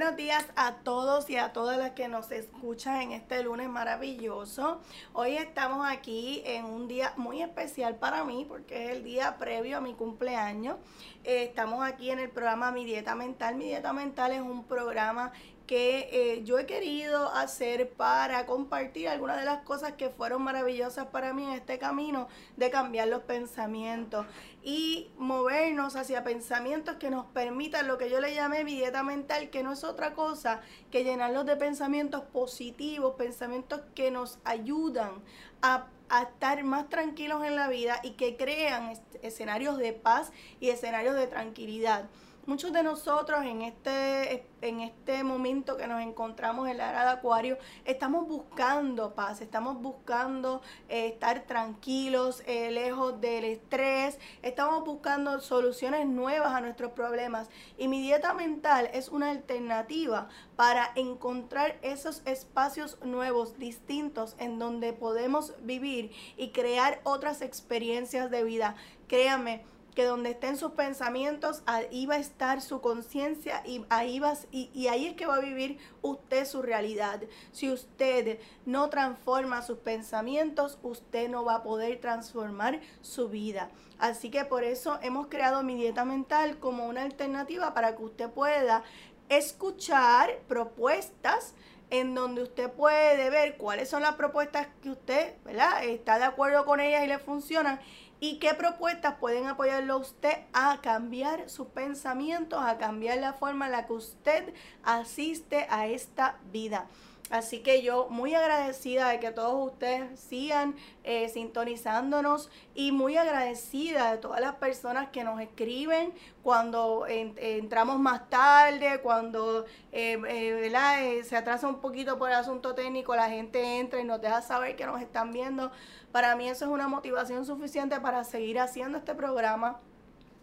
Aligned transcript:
Buenos 0.00 0.16
días 0.16 0.46
a 0.56 0.76
todos 0.76 1.28
y 1.28 1.36
a 1.36 1.52
todas 1.52 1.76
las 1.76 1.90
que 1.90 2.08
nos 2.08 2.30
escuchan 2.32 3.02
en 3.02 3.12
este 3.12 3.42
lunes 3.42 3.68
maravilloso. 3.68 4.80
Hoy 5.12 5.36
estamos 5.36 5.86
aquí 5.86 6.40
en 6.46 6.64
un 6.64 6.88
día 6.88 7.12
muy 7.18 7.42
especial 7.42 7.96
para 7.96 8.24
mí 8.24 8.46
porque 8.48 8.86
es 8.86 8.92
el 8.92 9.04
día 9.04 9.36
previo 9.36 9.76
a 9.76 9.82
mi 9.82 9.92
cumpleaños. 9.92 10.78
Eh, 11.22 11.42
estamos 11.42 11.84
aquí 11.84 12.08
en 12.08 12.18
el 12.18 12.30
programa 12.30 12.72
Mi 12.72 12.86
Dieta 12.86 13.14
Mental. 13.14 13.56
Mi 13.56 13.66
Dieta 13.66 13.92
Mental 13.92 14.32
es 14.32 14.40
un 14.40 14.64
programa 14.64 15.32
que 15.70 16.08
eh, 16.10 16.42
yo 16.42 16.58
he 16.58 16.66
querido 16.66 17.32
hacer 17.32 17.90
para 17.90 18.44
compartir 18.44 19.08
algunas 19.08 19.38
de 19.38 19.44
las 19.44 19.62
cosas 19.62 19.92
que 19.92 20.10
fueron 20.10 20.42
maravillosas 20.42 21.06
para 21.06 21.32
mí 21.32 21.44
en 21.44 21.52
este 21.52 21.78
camino 21.78 22.26
de 22.56 22.70
cambiar 22.70 23.06
los 23.06 23.22
pensamientos 23.22 24.26
y 24.64 25.12
movernos 25.16 25.94
hacia 25.94 26.24
pensamientos 26.24 26.96
que 26.96 27.08
nos 27.08 27.24
permitan 27.26 27.86
lo 27.86 27.98
que 27.98 28.10
yo 28.10 28.20
le 28.20 28.34
llamé 28.34 28.64
dieta 28.64 29.04
mental, 29.04 29.48
que 29.50 29.62
no 29.62 29.74
es 29.74 29.84
otra 29.84 30.12
cosa 30.14 30.60
que 30.90 31.04
llenarlos 31.04 31.46
de 31.46 31.54
pensamientos 31.54 32.22
positivos, 32.22 33.14
pensamientos 33.14 33.80
que 33.94 34.10
nos 34.10 34.40
ayudan 34.42 35.22
a, 35.62 35.86
a 36.08 36.22
estar 36.22 36.64
más 36.64 36.88
tranquilos 36.88 37.44
en 37.44 37.54
la 37.54 37.68
vida 37.68 38.00
y 38.02 38.14
que 38.14 38.36
crean 38.36 38.94
escenarios 39.22 39.78
de 39.78 39.92
paz 39.92 40.32
y 40.58 40.70
escenarios 40.70 41.14
de 41.14 41.28
tranquilidad 41.28 42.08
muchos 42.50 42.72
de 42.72 42.82
nosotros 42.82 43.44
en 43.44 43.62
este, 43.62 44.44
en 44.60 44.80
este 44.80 45.22
momento 45.22 45.76
que 45.76 45.86
nos 45.86 46.02
encontramos 46.02 46.68
en 46.68 46.78
la 46.78 46.90
era 46.90 47.04
de 47.04 47.10
Acuario, 47.10 47.58
estamos 47.84 48.26
buscando 48.26 49.14
paz, 49.14 49.40
estamos 49.40 49.80
buscando 49.80 50.60
eh, 50.88 51.06
estar 51.06 51.44
tranquilos, 51.46 52.42
eh, 52.48 52.72
lejos 52.72 53.20
del 53.20 53.44
estrés, 53.44 54.18
estamos 54.42 54.84
buscando 54.84 55.38
soluciones 55.38 56.08
nuevas 56.08 56.52
a 56.52 56.60
nuestros 56.60 56.90
problemas. 56.90 57.48
Y 57.78 57.86
mi 57.86 58.02
dieta 58.02 58.34
mental 58.34 58.90
es 58.92 59.10
una 59.10 59.30
alternativa 59.30 60.28
para 60.56 60.90
encontrar 60.96 61.78
esos 61.82 62.20
espacios 62.24 62.98
nuevos, 63.04 63.60
distintos, 63.60 64.34
en 64.40 64.58
donde 64.58 64.92
podemos 64.92 65.54
vivir 65.62 66.10
y 66.36 66.50
crear 66.50 67.00
otras 67.04 67.42
experiencias 67.42 68.28
de 68.28 68.42
vida. 68.42 68.74
Créame, 69.06 69.62
que 69.94 70.04
donde 70.04 70.30
estén 70.30 70.56
sus 70.56 70.72
pensamientos, 70.72 71.62
ahí 71.66 72.06
va 72.06 72.14
a 72.14 72.18
estar 72.18 72.60
su 72.60 72.80
conciencia 72.80 73.62
y 73.66 73.84
ahí, 73.88 74.18
va, 74.18 74.34
y, 74.50 74.70
y 74.72 74.88
ahí 74.88 75.06
es 75.06 75.14
que 75.14 75.26
va 75.26 75.36
a 75.36 75.40
vivir 75.40 75.78
usted 76.02 76.44
su 76.46 76.62
realidad. 76.62 77.20
Si 77.52 77.70
usted 77.70 78.38
no 78.66 78.88
transforma 78.88 79.62
sus 79.62 79.78
pensamientos, 79.78 80.78
usted 80.82 81.28
no 81.28 81.44
va 81.44 81.56
a 81.56 81.62
poder 81.62 82.00
transformar 82.00 82.80
su 83.02 83.28
vida. 83.28 83.70
Así 83.98 84.30
que 84.30 84.44
por 84.44 84.64
eso 84.64 84.98
hemos 85.02 85.26
creado 85.26 85.62
mi 85.62 85.74
dieta 85.74 86.04
mental 86.04 86.58
como 86.58 86.86
una 86.86 87.02
alternativa 87.02 87.74
para 87.74 87.96
que 87.96 88.02
usted 88.04 88.30
pueda 88.30 88.82
escuchar 89.28 90.38
propuestas 90.48 91.54
en 91.90 92.14
donde 92.14 92.42
usted 92.42 92.70
puede 92.70 93.30
ver 93.30 93.56
cuáles 93.56 93.88
son 93.88 94.02
las 94.02 94.14
propuestas 94.14 94.68
que 94.82 94.90
usted 94.90 95.34
¿verdad? 95.44 95.84
está 95.84 96.18
de 96.18 96.24
acuerdo 96.24 96.64
con 96.64 96.80
ellas 96.80 97.04
y 97.04 97.08
le 97.08 97.18
funcionan 97.18 97.80
y 98.20 98.38
qué 98.38 98.54
propuestas 98.54 99.14
pueden 99.18 99.46
apoyarlo 99.46 99.94
a 99.94 99.98
usted 99.98 100.44
a 100.52 100.78
cambiar 100.82 101.48
sus 101.48 101.68
pensamientos, 101.68 102.62
a 102.62 102.76
cambiar 102.76 103.18
la 103.18 103.32
forma 103.32 103.66
en 103.66 103.72
la 103.72 103.86
que 103.86 103.94
usted 103.94 104.54
asiste 104.84 105.66
a 105.70 105.86
esta 105.86 106.38
vida. 106.52 106.86
Así 107.30 107.60
que 107.60 107.80
yo 107.80 108.08
muy 108.10 108.34
agradecida 108.34 109.08
de 109.08 109.20
que 109.20 109.30
todos 109.30 109.72
ustedes 109.72 110.18
sigan 110.18 110.74
eh, 111.04 111.28
sintonizándonos 111.28 112.50
y 112.74 112.90
muy 112.90 113.16
agradecida 113.16 114.10
de 114.10 114.18
todas 114.18 114.40
las 114.40 114.56
personas 114.56 115.10
que 115.10 115.22
nos 115.22 115.40
escriben 115.40 116.12
cuando 116.42 117.06
entramos 117.06 118.00
más 118.00 118.28
tarde, 118.28 119.00
cuando 119.00 119.64
eh, 119.92 120.20
eh, 120.26 121.22
se 121.22 121.36
atrasa 121.36 121.68
un 121.68 121.80
poquito 121.80 122.18
por 122.18 122.30
el 122.30 122.36
asunto 122.36 122.74
técnico, 122.74 123.14
la 123.14 123.30
gente 123.30 123.78
entra 123.78 124.00
y 124.00 124.04
nos 124.04 124.20
deja 124.20 124.42
saber 124.42 124.74
que 124.74 124.84
nos 124.84 125.00
están 125.00 125.32
viendo. 125.32 125.70
Para 126.10 126.34
mí 126.34 126.48
eso 126.48 126.64
es 126.64 126.70
una 126.72 126.88
motivación 126.88 127.46
suficiente 127.46 128.00
para 128.00 128.24
seguir 128.24 128.58
haciendo 128.58 128.98
este 128.98 129.14
programa 129.14 129.78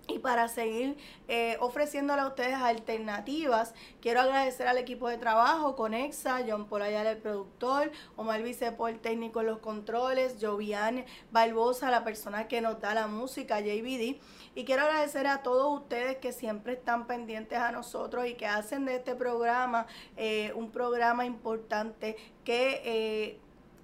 y 0.07 0.19
para 0.19 0.47
seguir 0.47 0.97
eh, 1.28 1.57
ofreciéndole 1.59 2.22
a 2.22 2.28
ustedes 2.28 2.56
alternativas, 2.56 3.73
quiero 4.01 4.22
agradecer 4.22 4.68
al 4.68 4.78
equipo 4.78 5.09
de 5.09 5.18
trabajo, 5.18 5.75
Conexa, 5.75 6.44
John 6.47 6.68
Polayal, 6.68 7.07
el 7.07 7.18
productor, 7.18 7.91
Omar 8.16 8.41
Vicepol, 8.41 9.00
técnico 9.00 9.41
en 9.41 9.47
los 9.47 9.59
controles, 9.59 10.38
Jovian 10.41 11.06
Barbosa, 11.31 11.91
la 11.91 12.03
persona 12.03 12.47
que 12.47 12.62
nos 12.62 12.79
da 12.79 12.94
la 12.94 13.07
música, 13.07 13.59
JBD. 13.59 14.19
Y 14.56 14.66
quiero 14.66 14.84
agradecer 14.84 15.28
a 15.28 15.44
todos 15.44 15.81
ustedes 15.81 16.17
que 16.17 16.31
siempre 16.31 16.73
están 16.73 17.06
pendientes 17.06 17.59
a 17.59 17.72
nosotros 17.72 18.25
y 18.28 18.35
que 18.35 18.47
hacen 18.47 18.85
de 18.85 18.96
este 18.96 19.13
programa 19.13 19.88
eh, 20.16 20.53
un 20.56 20.72
programa 20.72 21.25
importante 21.25 22.16
que... 22.44 22.81
Eh, 22.85 23.40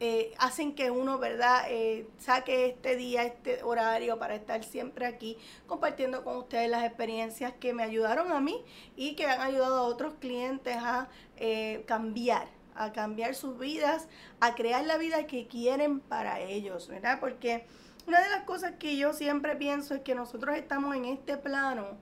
eh, 0.05 0.33
hacen 0.37 0.75
que 0.75 0.91
uno, 0.91 1.17
¿verdad?, 1.17 1.63
eh, 1.69 2.05
saque 2.17 2.65
este 2.65 2.97
día, 2.97 3.23
este 3.23 3.63
horario 3.63 4.19
para 4.19 4.35
estar 4.35 4.61
siempre 4.65 5.05
aquí 5.05 5.37
compartiendo 5.65 6.25
con 6.25 6.35
ustedes 6.35 6.69
las 6.69 6.83
experiencias 6.83 7.53
que 7.53 7.73
me 7.73 7.83
ayudaron 7.83 8.33
a 8.33 8.41
mí 8.41 8.65
y 8.97 9.15
que 9.15 9.27
han 9.27 9.39
ayudado 9.39 9.77
a 9.77 9.83
otros 9.83 10.15
clientes 10.15 10.75
a 10.77 11.07
eh, 11.37 11.85
cambiar, 11.87 12.49
a 12.75 12.91
cambiar 12.91 13.33
sus 13.33 13.57
vidas, 13.57 14.09
a 14.41 14.55
crear 14.55 14.83
la 14.83 14.97
vida 14.97 15.25
que 15.25 15.47
quieren 15.47 16.01
para 16.01 16.41
ellos, 16.41 16.89
¿verdad? 16.89 17.21
Porque 17.21 17.65
una 18.05 18.19
de 18.19 18.27
las 18.27 18.43
cosas 18.43 18.73
que 18.77 18.97
yo 18.97 19.13
siempre 19.13 19.55
pienso 19.55 19.95
es 19.95 20.01
que 20.01 20.15
nosotros 20.15 20.57
estamos 20.57 20.97
en 20.97 21.05
este 21.05 21.37
plano 21.37 21.97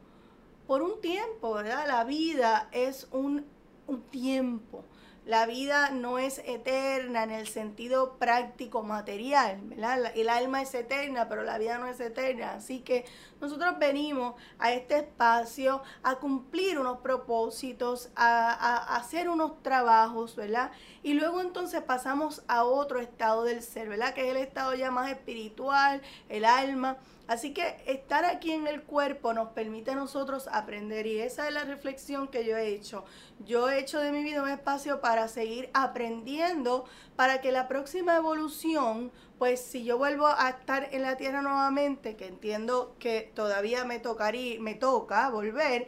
por 0.66 0.82
un 0.82 1.00
tiempo, 1.02 1.54
¿verdad? 1.54 1.86
La 1.88 2.04
vida 2.04 2.68
es 2.72 3.08
un, 3.12 3.46
un 3.86 4.02
tiempo. 4.10 4.86
La 5.24 5.46
vida 5.46 5.92
no 5.92 6.18
es 6.18 6.40
eterna 6.40 7.24
en 7.24 7.30
el 7.30 7.48
sentido 7.48 8.18
práctico 8.18 8.82
material, 8.82 9.60
¿verdad? 9.66 10.12
El 10.16 10.30
alma 10.30 10.64
es 10.64 10.74
eterna, 10.74 11.30
pero 11.30 11.44
la 11.44 11.60
vida 11.60 11.78
no 11.78 11.86
es 11.86 12.00
eterna. 12.00 12.54
Así 12.54 12.80
que 12.80 13.06
nosotros 13.40 13.78
venimos 13.78 14.34
a 14.58 14.72
este 14.72 14.98
espacio 14.98 15.84
a 16.02 16.16
cumplir 16.16 16.80
unos 16.80 17.02
propósitos, 17.02 18.10
a, 18.16 18.96
hacer 18.96 19.30
unos 19.30 19.62
trabajos, 19.62 20.36
¿verdad? 20.36 20.72
Y 21.04 21.14
luego 21.14 21.40
entonces 21.40 21.84
pasamos 21.84 22.42
a 22.48 22.64
otro 22.64 23.00
estado 23.00 23.44
del 23.44 23.62
ser, 23.62 23.90
¿verdad? 23.90 24.16
Que 24.16 24.26
es 24.26 24.32
el 24.32 24.38
estado 24.38 24.74
ya 24.74 24.90
más 24.90 25.12
espiritual, 25.12 26.02
el 26.30 26.46
alma. 26.46 26.98
Así 27.32 27.54
que 27.54 27.78
estar 27.86 28.26
aquí 28.26 28.52
en 28.52 28.68
el 28.68 28.84
cuerpo 28.84 29.32
nos 29.32 29.52
permite 29.54 29.92
a 29.92 29.96
nosotros 29.96 30.50
aprender 30.52 31.08
y 31.08 31.20
esa 31.20 31.48
es 31.48 31.54
la 31.54 31.64
reflexión 31.64 32.28
que 32.28 32.44
yo 32.44 32.58
he 32.58 32.68
hecho. 32.68 33.06
Yo 33.40 33.70
he 33.70 33.80
hecho 33.80 34.02
de 34.02 34.12
mi 34.12 34.22
vida 34.22 34.44
un 34.44 34.50
espacio 34.50 35.00
para 35.00 35.30
seguir 35.30 35.70
aprendiendo 35.74 36.84
para 37.16 37.40
que 37.40 37.54
la 37.54 37.70
próxima 37.70 38.18
evolución, 38.18 39.14
pues 39.40 39.62
si 39.62 39.86
yo 39.86 39.98
vuelvo 39.98 40.28
a 40.28 40.50
estar 40.50 40.90
en 40.92 41.04
la 41.04 41.16
tierra 41.16 41.42
nuevamente, 41.42 42.18
que 42.18 42.28
entiendo 42.28 42.98
que 43.00 43.32
todavía 43.34 43.86
me 43.86 44.00
tocaría, 44.00 44.60
me 44.60 44.76
toca 44.76 45.30
volver, 45.30 45.88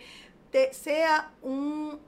sea 0.71 1.33
un 1.41 1.99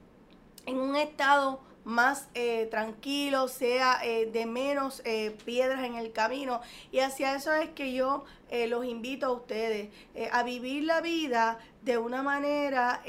en 0.64 0.78
un 0.78 0.96
estado 0.96 1.60
más 1.86 2.28
eh, 2.34 2.66
tranquilo, 2.68 3.46
sea 3.46 4.00
eh, 4.02 4.26
de 4.26 4.44
menos 4.44 5.00
eh, 5.04 5.36
piedras 5.44 5.84
en 5.84 5.94
el 5.94 6.10
camino. 6.10 6.60
Y 6.90 6.98
hacia 6.98 7.36
eso 7.36 7.54
es 7.54 7.70
que 7.70 7.94
yo 7.94 8.24
los 8.68 8.84
invito 8.84 9.26
a 9.26 9.32
ustedes 9.32 9.88
a 10.30 10.44
vivir 10.44 10.84
la 10.84 11.00
vida 11.00 11.58
de 11.82 11.98
una 11.98 12.22
manera 12.22 13.02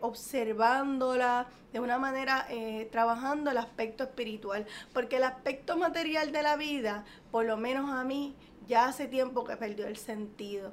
observándola, 0.00 1.48
de 1.74 1.80
una 1.80 1.98
manera 1.98 2.46
trabajando 2.90 3.50
el 3.50 3.58
aspecto 3.58 4.04
espiritual. 4.04 4.66
Porque 4.94 5.16
el 5.16 5.24
aspecto 5.24 5.76
material 5.76 6.32
de 6.32 6.42
la 6.42 6.56
vida, 6.56 7.04
por 7.30 7.44
lo 7.44 7.58
menos 7.58 7.90
a 7.90 8.04
mí, 8.04 8.34
ya 8.66 8.86
hace 8.86 9.06
tiempo 9.06 9.44
que 9.44 9.58
perdió 9.58 9.86
el 9.86 9.98
sentido. 9.98 10.72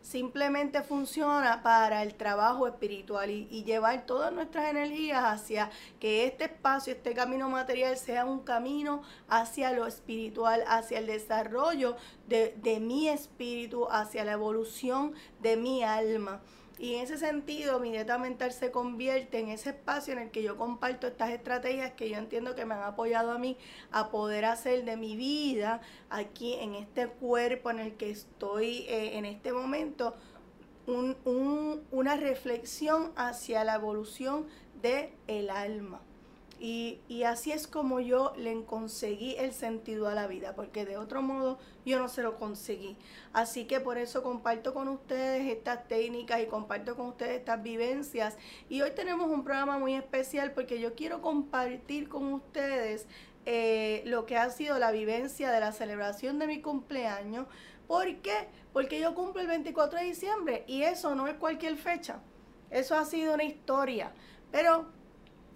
Simplemente 0.00 0.82
funciona 0.82 1.62
para 1.62 2.02
el 2.02 2.14
trabajo 2.14 2.66
espiritual 2.66 3.30
y, 3.30 3.64
llevar 3.64 4.06
todas 4.06 4.32
nuestras 4.32 4.70
energías 4.70 5.22
hacia 5.24 5.70
que 6.00 6.24
este 6.24 6.44
espacio, 6.44 6.92
este 6.94 7.14
camino 7.14 7.48
material 7.48 7.96
sea 7.96 8.24
un 8.24 8.40
camino 8.40 9.02
hacia 9.28 9.72
lo 9.72 9.86
espiritual, 9.86 10.64
hacia 10.66 10.98
el 10.98 11.06
desarrollo 11.06 11.96
de, 12.26 12.54
de 12.62 12.80
mi 12.80 13.08
espíritu, 13.08 13.86
hacia 13.90 14.24
la 14.24 14.32
evolución 14.32 15.14
de 15.40 15.56
mi 15.56 15.82
alma. 15.84 16.40
Y 16.80 16.94
en 16.94 17.02
ese 17.02 17.18
sentido, 17.18 17.78
mi 17.78 17.90
dieta 17.90 18.16
mental 18.16 18.52
se 18.52 18.70
convierte 18.70 19.38
en 19.38 19.48
ese 19.48 19.68
espacio 19.68 20.14
en 20.14 20.18
el 20.18 20.30
que 20.30 20.42
yo 20.42 20.56
comparto 20.56 21.08
estas 21.08 21.28
estrategias 21.28 21.92
que 21.92 22.08
yo 22.08 22.16
entiendo 22.16 22.54
que 22.54 22.64
me 22.64 22.72
han 22.74 22.84
apoyado 22.84 23.32
a 23.32 23.38
mí 23.38 23.58
a 23.92 24.10
poder 24.10 24.46
hacer 24.46 24.86
de 24.86 24.96
mi 24.96 25.14
vida 25.14 25.82
aquí 26.08 26.54
en 26.54 26.74
este 26.74 27.06
cuerpo 27.08 27.70
en 27.70 27.80
el 27.80 27.96
que 27.98 28.08
estoy 28.08 28.86
eh, 28.88 29.18
en 29.18 29.26
este 29.26 29.52
momento 29.52 30.16
una 30.86 32.16
reflexión 32.16 33.12
hacia 33.14 33.62
la 33.62 33.74
evolución 33.74 34.46
del 34.80 35.10
el 35.26 35.50
alma. 35.50 36.00
Y, 36.62 37.22
así 37.24 37.52
es 37.52 37.66
como 37.66 38.00
yo 38.00 38.34
le 38.36 38.64
conseguí 38.64 39.34
el 39.38 39.54
sentido 39.54 40.08
a 40.08 40.14
la 40.14 40.26
vida, 40.26 40.54
porque 40.54 40.84
de 40.84 40.98
otro 40.98 41.22
modo 41.22 41.58
yo 41.86 41.98
no 41.98 42.08
se 42.08 42.22
lo 42.22 42.36
conseguí. 42.36 42.98
Así 43.32 43.64
que 43.64 43.80
por 43.80 43.96
eso 43.96 44.22
comparto 44.22 44.74
con 44.74 44.88
ustedes 44.88 45.50
estas 45.50 45.88
técnicas 45.88 46.42
y 46.42 46.46
comparto 46.46 46.96
con 46.96 47.06
ustedes 47.06 47.38
estas 47.38 47.62
vivencias. 47.62 48.36
Y 48.68 48.82
hoy 48.82 48.90
tenemos 48.90 49.30
un 49.30 49.42
programa 49.42 49.78
muy 49.78 49.94
especial 49.94 50.52
porque 50.52 50.78
yo 50.78 50.94
quiero 50.94 51.22
compartir 51.22 52.10
con 52.10 52.30
ustedes 52.34 53.06
eh, 53.46 54.02
lo 54.04 54.26
que 54.26 54.36
ha 54.36 54.50
sido 54.50 54.78
la 54.78 54.90
vivencia 54.90 55.50
de 55.50 55.60
la 55.60 55.72
celebración 55.72 56.38
de 56.38 56.46
mi 56.46 56.60
cumpleaños. 56.60 57.46
¿Por 57.86 58.16
qué? 58.16 58.48
Porque 58.74 59.00
yo 59.00 59.14
cumplo 59.14 59.40
el 59.40 59.48
24 59.48 59.98
de 59.98 60.04
diciembre 60.04 60.64
y 60.66 60.82
eso 60.82 61.14
no 61.14 61.26
es 61.26 61.36
cualquier 61.36 61.78
fecha. 61.78 62.20
Eso 62.70 62.96
ha 62.96 63.06
sido 63.06 63.32
una 63.32 63.44
historia. 63.44 64.12
Pero 64.52 64.99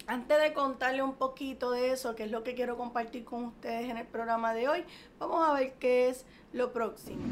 antes 0.07 0.39
de 0.39 0.53
contarle 0.53 1.01
un 1.01 1.15
poquito 1.15 1.71
de 1.71 1.91
eso, 1.91 2.15
que 2.15 2.23
es 2.23 2.31
lo 2.31 2.43
que 2.43 2.55
quiero 2.55 2.77
compartir 2.77 3.25
con 3.25 3.45
ustedes 3.45 3.89
en 3.89 3.97
el 3.97 4.05
programa 4.05 4.53
de 4.53 4.69
hoy, 4.69 4.83
vamos 5.19 5.47
a 5.47 5.53
ver 5.53 5.73
qué 5.79 6.09
es 6.09 6.25
lo 6.53 6.71
próximo. 6.71 7.23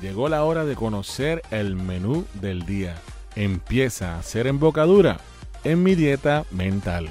Llegó 0.00 0.28
la 0.28 0.44
hora 0.44 0.64
de 0.64 0.74
conocer 0.74 1.42
el 1.50 1.76
menú 1.76 2.24
del 2.34 2.66
día. 2.66 2.96
Empieza 3.36 4.18
a 4.18 4.22
ser 4.22 4.46
embocadura 4.46 5.18
en 5.64 5.82
mi 5.82 5.94
dieta 5.94 6.44
mental. 6.50 7.08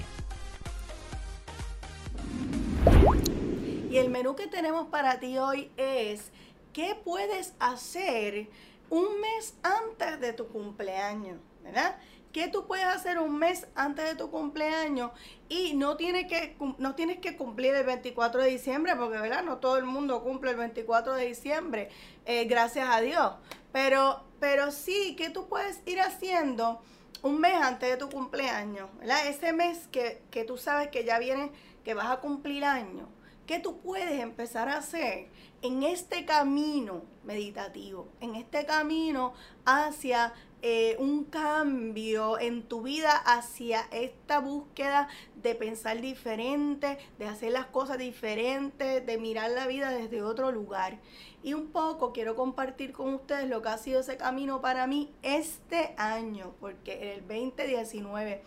Y 3.90 3.98
el 3.98 4.10
menú 4.10 4.36
que 4.36 4.48
tenemos 4.48 4.88
para 4.88 5.20
ti 5.20 5.38
hoy 5.38 5.72
es 5.78 6.32
qué 6.72 6.96
puedes 7.04 7.54
hacer 7.60 8.50
un 8.90 9.22
mes 9.22 9.56
antes 9.64 10.20
de 10.20 10.34
tu 10.34 10.48
cumpleaños, 10.48 11.38
¿verdad? 11.64 11.98
¿Qué 12.34 12.48
tú 12.48 12.66
puedes 12.66 12.86
hacer 12.86 13.20
un 13.20 13.38
mes 13.38 13.68
antes 13.76 14.06
de 14.06 14.16
tu 14.16 14.32
cumpleaños? 14.32 15.12
Y 15.50 15.76
no 15.76 15.98
tienes 15.98 16.26
que, 16.26 16.58
no 16.80 16.96
tienes 16.96 17.20
que 17.20 17.38
cumplir 17.38 17.76
el 17.76 17.86
24 17.86 18.42
de 18.42 18.50
diciembre, 18.50 18.96
porque 18.96 19.20
¿verdad? 19.20 19.44
no 19.44 19.58
todo 19.58 19.78
el 19.78 19.86
mundo 19.86 20.24
cumple 20.24 20.50
el 20.50 20.58
24 20.58 21.14
de 21.14 21.28
diciembre, 21.28 21.90
eh, 22.26 22.46
gracias 22.46 22.90
a 22.90 23.02
Dios. 23.02 23.34
Pero, 23.72 24.24
pero 24.40 24.72
sí, 24.72 25.16
¿qué 25.16 25.30
tú 25.30 25.48
puedes 25.48 25.80
ir 25.86 26.02
haciendo 26.02 26.82
un 27.22 27.40
mes 27.40 27.54
antes 27.54 27.92
de 27.92 27.98
tu 27.98 28.10
cumpleaños? 28.10 28.90
Ese 29.28 29.54
mes 29.54 29.88
que, 29.92 30.24
que 30.32 30.44
tú 30.44 30.58
sabes 30.58 30.88
que 30.88 31.06
ya 31.06 31.20
viene, 31.20 31.52
que 31.84 31.94
vas 31.94 32.10
a 32.10 32.18
cumplir 32.18 32.66
años. 32.66 33.08
¿Qué 33.46 33.60
tú 33.60 33.80
puedes 33.80 34.20
empezar 34.20 34.70
a 34.70 34.78
hacer 34.78 35.28
en 35.62 35.84
este 35.84 36.26
camino 36.26 37.04
meditativo, 37.24 38.08
en 38.22 38.36
este 38.36 38.66
camino 38.66 39.34
hacia 39.66 40.34
eh, 40.66 40.96
un 40.98 41.26
cambio 41.26 42.40
en 42.40 42.64
tu 42.64 42.84
vida, 42.84 43.12
hacia 43.18 43.82
esta 43.92 44.40
búsqueda 44.40 45.10
de 45.42 45.56
pensar 45.56 46.00
diferente, 46.00 46.98
de 47.20 47.26
hacer 47.26 47.52
las 47.52 47.66
cosas 47.66 47.98
diferentes, 47.98 49.06
de 49.06 49.18
mirar 49.18 49.52
la 49.52 49.68
vida 49.68 49.92
desde 49.92 50.22
otro 50.22 50.54
lugar? 50.54 51.00
Y 51.44 51.54
un 51.54 51.68
poco 51.68 52.14
quiero 52.14 52.38
compartir 52.38 52.94
con 52.94 53.14
ustedes 53.14 53.50
lo 53.50 53.62
que 53.62 53.68
ha 53.68 53.78
sido 53.78 54.00
ese 54.00 54.16
camino 54.16 54.62
para 54.62 54.88
mí 54.88 55.12
este 55.22 55.94
año, 55.98 56.54
porque 56.62 56.94
en 56.94 57.10
el 57.10 57.28
2019 57.28 58.42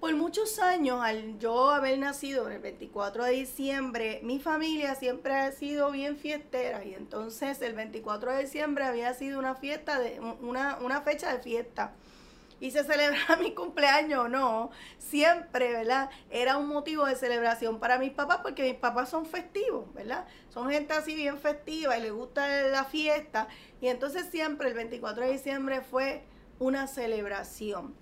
por 0.00 0.14
muchos 0.16 0.58
años, 0.58 1.00
al 1.02 1.38
yo 1.38 1.70
haber 1.70 1.98
nacido 1.98 2.48
el 2.48 2.58
24 2.58 3.24
de 3.24 3.32
diciembre, 3.32 4.20
mi 4.22 4.40
familia 4.40 4.94
siempre 4.94 5.34
ha 5.34 5.52
sido 5.52 5.90
bien 5.90 6.16
fiestera 6.16 6.82
y 6.84 6.94
entonces 6.94 7.60
el 7.60 7.74
24 7.74 8.32
de 8.32 8.44
diciembre 8.44 8.84
había 8.84 9.12
sido 9.12 9.38
una 9.38 9.54
fiesta, 9.56 9.98
de, 9.98 10.18
una, 10.40 10.78
una 10.78 11.02
fecha 11.02 11.34
de 11.34 11.42
fiesta. 11.42 11.92
Y 12.60 12.70
se 12.70 12.82
celebra 12.82 13.18
mi 13.42 13.52
cumpleaños 13.52 14.24
o 14.24 14.28
no, 14.28 14.70
siempre, 14.98 15.70
¿verdad? 15.70 16.08
Era 16.30 16.56
un 16.56 16.68
motivo 16.68 17.04
de 17.04 17.14
celebración 17.14 17.78
para 17.78 17.98
mis 17.98 18.12
papás 18.12 18.38
porque 18.42 18.62
mis 18.62 18.80
papás 18.80 19.10
son 19.10 19.26
festivos, 19.26 19.92
¿verdad? 19.92 20.26
Son 20.48 20.70
gente 20.70 20.94
así 20.94 21.14
bien 21.14 21.38
festiva 21.38 21.98
y 21.98 22.02
les 22.02 22.12
gusta 22.12 22.62
la 22.68 22.84
fiesta. 22.84 23.48
Y 23.82 23.88
entonces 23.88 24.26
siempre 24.30 24.68
el 24.68 24.74
24 24.74 25.24
de 25.24 25.32
diciembre 25.32 25.82
fue 25.82 26.22
una 26.58 26.86
celebración. 26.86 27.94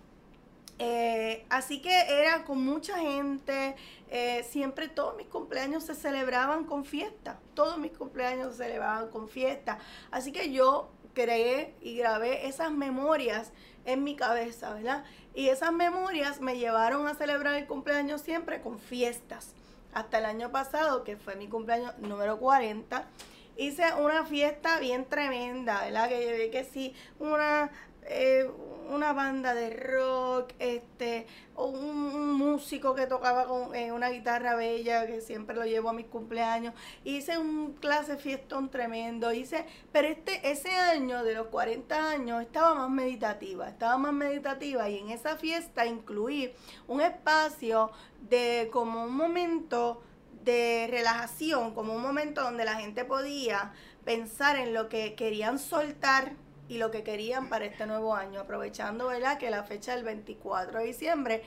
Eh, 0.79 1.45
así 1.51 1.81
que 1.81 2.21
era 2.21 2.45
con 2.45 2.65
mucha 2.65 2.99
gente, 2.99 3.75
eh, 4.11 4.47
siempre 4.49 4.89
todos 4.89 5.17
mis 5.17 5.27
cumpleaños 5.27 5.85
se 5.85 5.95
celebraban 5.95 6.65
con 6.65 6.85
fiesta, 6.85 7.41
todos 7.55 7.79
mis 7.79 7.91
cumpleaños 7.93 8.53
se 8.53 8.65
celebraban 8.65 9.09
con 9.09 9.29
fiesta. 9.29 9.79
Así 10.11 10.31
que 10.31 10.53
yo 10.53 10.91
creé 11.15 11.75
y 11.81 11.97
grabé 11.97 12.47
esas 12.47 12.71
memorias 12.71 13.53
en 13.85 14.05
mi 14.05 14.15
cabeza, 14.15 14.75
¿verdad? 14.75 15.05
Y 15.35 15.49
esas 15.49 15.73
memorias 15.73 16.41
me 16.41 16.59
llevaron 16.59 17.09
a 17.09 17.15
celebrar 17.15 17.55
el 17.55 17.67
cumpleaños 17.67 18.21
siempre 18.21 18.61
con 18.61 18.79
fiestas. 18.79 19.55
Hasta 19.95 20.19
el 20.19 20.27
año 20.27 20.53
pasado, 20.53 21.03
que 21.03 21.17
fue 21.17 21.35
mi 21.35 21.49
cumpleaños 21.49 21.99
número 21.99 22.39
40, 22.39 23.09
hice 23.57 23.83
una 23.95 24.25
fiesta 24.25 24.79
bien 24.79 25.07
tremenda, 25.07 25.85
¿verdad? 25.85 26.09
Que 26.09 26.21
llevé 26.21 26.51
que 26.51 26.65
sí, 26.65 26.95
una, 27.19 27.71
eh, 28.03 28.49
una 28.89 29.13
banda 29.13 29.55
de 29.55 29.71
rock, 29.71 30.53
este, 30.59 31.27
o 31.55 31.67
un, 31.67 32.33
músico 32.35 32.95
que 32.95 33.07
tocaba 33.07 33.47
con 33.47 33.75
eh, 33.75 33.93
una 33.93 34.09
guitarra 34.11 34.55
bella, 34.55 35.07
que 35.07 35.21
siempre 35.21 35.55
lo 35.55 35.65
llevo 35.65 35.91
a 35.91 35.93
mis 35.93 36.07
cumpleaños. 36.07 36.75
Hice 37.05 37.39
un 37.39 37.75
clase 37.75 38.17
fiestón 38.17 38.71
tremendo, 38.71 39.33
hice, 39.33 39.67
pero 39.93 40.09
este, 40.09 40.51
ese 40.51 40.71
año 40.71 41.25
de 41.25 41.35
los 41.35 41.49
40 41.49 42.11
años 42.11 42.43
estaba 42.43 42.75
más 42.75 42.91
meditativa, 42.91 43.69
estaba 43.69 43.99
más 43.99 44.13
meditativa 44.13 44.89
y 44.89 44.99
en 44.99 45.11
esa 45.11 45.37
fiesta 45.37 45.87
incluí 45.87 46.53
un 46.87 47.01
espacio 47.01 47.91
de 48.29 48.69
como 48.73 49.05
un 49.05 49.15
momento 49.15 50.03
de 50.45 50.89
relajación, 50.91 51.75
como 51.75 51.95
un 51.95 52.03
momento 52.03 52.43
donde 52.43 52.65
la 52.65 52.77
gente 52.77 53.05
podía 53.05 53.73
pensar 54.05 54.57
en 54.57 54.73
lo 54.73 54.89
que 54.89 55.15
querían 55.15 55.59
soltar 55.59 56.33
y 56.69 56.79
lo 56.79 56.91
que 56.91 57.03
querían 57.03 57.49
para 57.49 57.65
este 57.65 57.87
nuevo 57.87 58.15
año, 58.15 58.41
aprovechando, 58.41 59.09
¿verdad? 59.09 59.39
Que 59.39 59.51
la 59.51 59.65
fecha 59.65 59.95
del 59.95 60.05
24 60.05 60.81
de 60.81 60.85
diciembre 60.87 61.43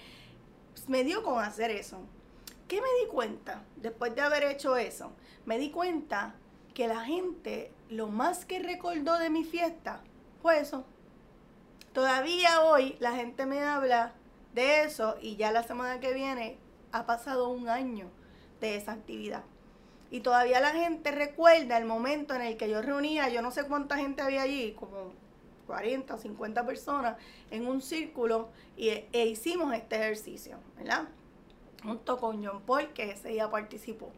pues, 0.73 0.89
me 0.89 1.03
dio 1.03 1.23
con 1.23 1.43
hacer 1.43 1.71
eso. 1.71 1.99
¿Qué 2.67 2.81
me 2.81 2.87
di 3.03 3.07
cuenta 3.11 3.63
después 3.75 4.15
de 4.15 4.21
haber 4.21 4.43
hecho 4.43 4.77
eso? 4.77 5.11
Me 5.45 5.57
di 5.59 5.69
cuenta 5.71 6.35
que 6.73 6.87
la 6.87 7.01
gente 7.01 7.71
lo 7.89 8.07
más 8.07 8.45
que 8.45 8.59
recordó 8.59 9.17
de 9.17 9.29
mi 9.29 9.43
fiesta 9.43 10.01
fue 10.41 10.59
eso. 10.59 10.85
Todavía 11.93 12.61
hoy 12.61 12.95
la 12.99 13.11
gente 13.11 13.45
me 13.45 13.63
habla 13.63 14.13
de 14.53 14.83
eso 14.83 15.17
y 15.21 15.35
ya 15.35 15.51
la 15.51 15.63
semana 15.63 15.99
que 15.99 16.13
viene 16.13 16.57
ha 16.91 17.05
pasado 17.05 17.49
un 17.49 17.69
año 17.69 18.09
de 18.61 18.77
esa 18.77 18.93
actividad. 18.93 19.43
Y 20.11 20.19
todavía 20.19 20.59
la 20.59 20.71
gente 20.71 21.09
recuerda 21.11 21.77
el 21.77 21.85
momento 21.85 22.35
en 22.35 22.41
el 22.41 22.57
que 22.57 22.69
yo 22.69 22.81
reunía, 22.81 23.29
yo 23.29 23.41
no 23.41 23.49
sé 23.49 23.63
cuánta 23.63 23.95
gente 23.95 24.21
había 24.21 24.41
allí, 24.41 24.73
como 24.73 25.13
40 25.67 26.13
o 26.13 26.17
50 26.17 26.65
personas 26.65 27.15
en 27.49 27.65
un 27.65 27.81
círculo 27.81 28.49
y, 28.75 28.89
e 28.89 29.25
hicimos 29.25 29.73
este 29.73 29.95
ejercicio, 29.95 30.57
¿verdad? 30.77 31.07
Junto 31.81 32.17
con 32.17 32.45
John 32.45 32.61
Paul, 32.63 32.89
que 32.89 33.11
ese 33.11 33.29
día 33.29 33.49
participó. 33.49 34.11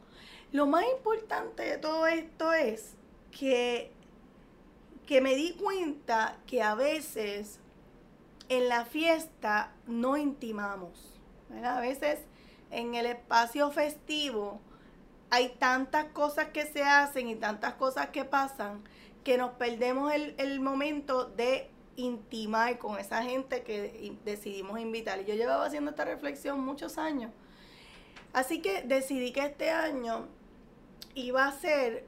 Lo 0.51 0.65
más 0.65 0.83
importante 0.95 1.61
de 1.61 1.77
todo 1.77 2.07
esto 2.07 2.53
es 2.53 2.95
que, 3.31 3.91
que 5.05 5.21
me 5.21 5.35
di 5.35 5.53
cuenta 5.53 6.37
que 6.47 6.63
a 6.63 6.73
veces 6.73 7.59
en 8.49 8.67
la 8.67 8.85
fiesta 8.85 9.73
no 9.85 10.17
intimamos, 10.17 11.19
¿verdad? 11.49 11.77
A 11.77 11.81
veces 11.81 12.19
en 12.71 12.95
el 12.95 13.05
espacio 13.05 13.69
festivo 13.69 14.59
hay 15.33 15.49
tantas 15.49 16.05
cosas 16.13 16.49
que 16.49 16.67
se 16.67 16.83
hacen 16.83 17.27
y 17.27 17.33
tantas 17.33 17.73
cosas 17.73 18.09
que 18.09 18.23
pasan 18.23 18.83
que 19.23 19.35
nos 19.35 19.53
perdemos 19.53 20.13
el, 20.13 20.59
momento 20.59 21.25
de 21.25 21.71
intimar 21.95 22.77
con 22.77 22.99
esa 22.99 23.23
gente 23.23 23.63
que 23.63 24.15
decidimos 24.23 24.79
invitar. 24.79 25.19
Y 25.21 25.25
yo 25.25 25.33
llevaba 25.33 25.65
haciendo 25.65 25.89
esta 25.89 26.05
reflexión 26.05 26.63
muchos 26.63 26.99
años. 26.99 27.31
Así 28.31 28.61
que 28.61 28.83
decidí 28.83 29.31
que 29.31 29.43
este 29.43 29.71
año 29.71 30.27
iba 31.15 31.47
a 31.47 31.51
ser 31.51 32.05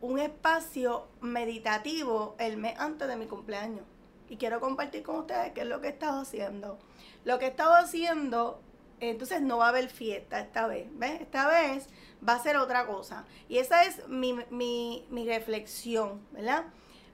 un 0.00 0.18
espacio 0.18 1.06
meditativo 1.20 2.34
el 2.38 2.56
mes 2.56 2.78
antes 2.78 3.06
de 3.08 3.16
mi 3.16 3.26
cumpleaños. 3.26 3.84
Y 4.30 4.38
quiero 4.38 4.58
compartir 4.58 5.02
con 5.02 5.16
ustedes 5.16 5.52
qué 5.52 5.60
es 5.60 5.66
lo 5.66 5.82
que 5.82 5.88
he 5.88 5.90
estado 5.90 6.22
haciendo. 6.22 6.78
Lo 7.26 7.38
que 7.38 7.44
he 7.44 7.48
estado 7.48 7.74
haciendo, 7.74 8.62
entonces 9.00 9.42
no 9.42 9.58
va 9.58 9.66
a 9.66 9.68
haber 9.68 9.90
fiesta 9.90 10.40
esta 10.40 10.66
vez. 10.66 10.88
¿Ves? 10.92 11.20
Esta 11.20 11.46
vez 11.46 11.90
va 12.26 12.34
a 12.34 12.42
ser 12.42 12.56
otra 12.56 12.86
cosa. 12.86 13.24
Y 13.48 13.58
esa 13.58 13.84
es 13.84 14.06
mi, 14.08 14.34
mi, 14.50 15.26
reflexión, 15.26 16.20
¿verdad? 16.32 16.64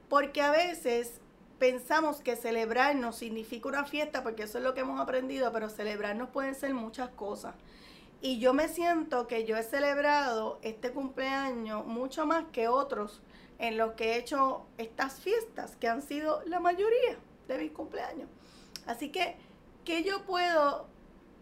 Porque 0.09 0.41
a 0.41 0.51
veces 0.51 1.19
pensamos 1.59 2.21
que 2.21 2.35
celebrarnos 2.35 3.15
significa 3.15 3.69
una 3.69 3.85
fiesta, 3.85 4.23
porque 4.23 4.43
eso 4.43 4.57
es 4.57 4.63
lo 4.63 4.73
que 4.73 4.81
hemos 4.81 4.99
aprendido, 4.99 5.51
pero 5.51 5.69
celebrarnos 5.69 6.29
pueden 6.29 6.55
ser 6.55 6.73
muchas 6.73 7.09
cosas. 7.09 7.55
Y 8.21 8.39
yo 8.39 8.53
me 8.53 8.67
siento 8.67 9.27
que 9.27 9.45
yo 9.45 9.57
he 9.57 9.63
celebrado 9.63 10.59
este 10.61 10.91
cumpleaños 10.91 11.85
mucho 11.85 12.25
más 12.25 12.45
que 12.51 12.67
otros 12.67 13.21
en 13.57 13.77
los 13.77 13.93
que 13.93 14.13
he 14.13 14.17
hecho 14.17 14.65
estas 14.77 15.19
fiestas, 15.19 15.75
que 15.75 15.87
han 15.87 16.01
sido 16.01 16.41
la 16.45 16.59
mayoría 16.59 17.17
de 17.47 17.57
mis 17.57 17.71
cumpleaños. 17.71 18.29
Así 18.85 19.09
que 19.09 19.37
¿qué 19.85 20.03
yo 20.03 20.23
puedo 20.25 20.87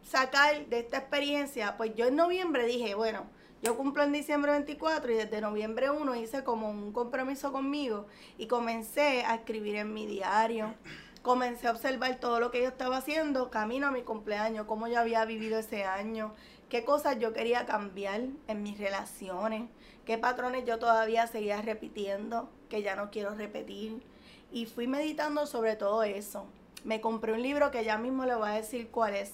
sacar 0.04 0.66
de 0.68 0.80
esta 0.80 0.98
experiencia? 0.98 1.78
Pues 1.78 1.96
yo 1.96 2.08
en 2.08 2.16
noviembre 2.16 2.66
dije, 2.66 2.96
bueno, 2.96 3.26
yo 3.62 3.76
cumplo 3.76 4.04
en 4.04 4.14
diciembre 4.14 4.54
24 4.54 5.12
y 5.12 5.16
desde 5.16 5.42
noviembre 5.42 5.90
1 5.90 6.16
hice 6.16 6.46
como 6.46 6.70
un 6.70 6.94
compromiso 6.94 7.52
conmigo 7.52 8.06
y 8.38 8.48
comencé 8.48 9.26
a 9.26 9.36
escribir 9.36 9.76
en 9.76 9.94
mi 9.94 10.06
diario. 10.06 10.74
Comencé 11.24 11.68
a 11.68 11.72
observar 11.72 12.22
todo 12.22 12.40
lo 12.40 12.52
que 12.52 12.62
yo 12.62 12.70
estaba 12.70 12.98
haciendo 12.98 13.52
camino 13.52 13.88
a 13.88 13.92
mi 13.92 14.04
cumpleaños, 14.04 14.66
cómo 14.66 14.88
yo 14.88 14.98
había 15.02 15.26
vivido 15.26 15.60
ese 15.60 15.84
año, 15.84 16.34
qué 16.70 16.86
cosas 16.86 17.20
yo 17.20 17.34
quería 17.34 17.66
cambiar 17.66 18.22
en 18.48 18.64
mis 18.64 18.78
relaciones, 18.78 19.70
qué 20.06 20.18
patrones 20.18 20.64
yo 20.64 20.80
todavía 20.80 21.28
seguía 21.28 21.62
repitiendo, 21.62 22.50
que 22.70 22.82
ya 22.82 22.96
no 22.96 23.12
quiero 23.12 23.36
repetir. 23.36 24.02
Y 24.54 24.68
fui 24.68 24.88
meditando 24.88 25.46
sobre 25.46 25.76
todo 25.76 26.04
eso. 26.04 26.46
Me 26.86 27.02
compré 27.02 27.34
un 27.34 27.42
libro 27.42 27.72
que 27.72 27.84
ya 27.84 27.98
mismo 27.98 28.24
le 28.24 28.36
voy 28.36 28.48
a 28.48 28.54
decir 28.54 28.90
cuál 28.90 29.16
es 29.16 29.34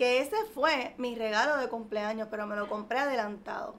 que 0.00 0.20
ese 0.20 0.46
fue 0.54 0.94
mi 0.96 1.14
regalo 1.14 1.58
de 1.58 1.68
cumpleaños, 1.68 2.28
pero 2.30 2.46
me 2.46 2.56
lo 2.56 2.70
compré 2.70 3.00
adelantado. 3.00 3.74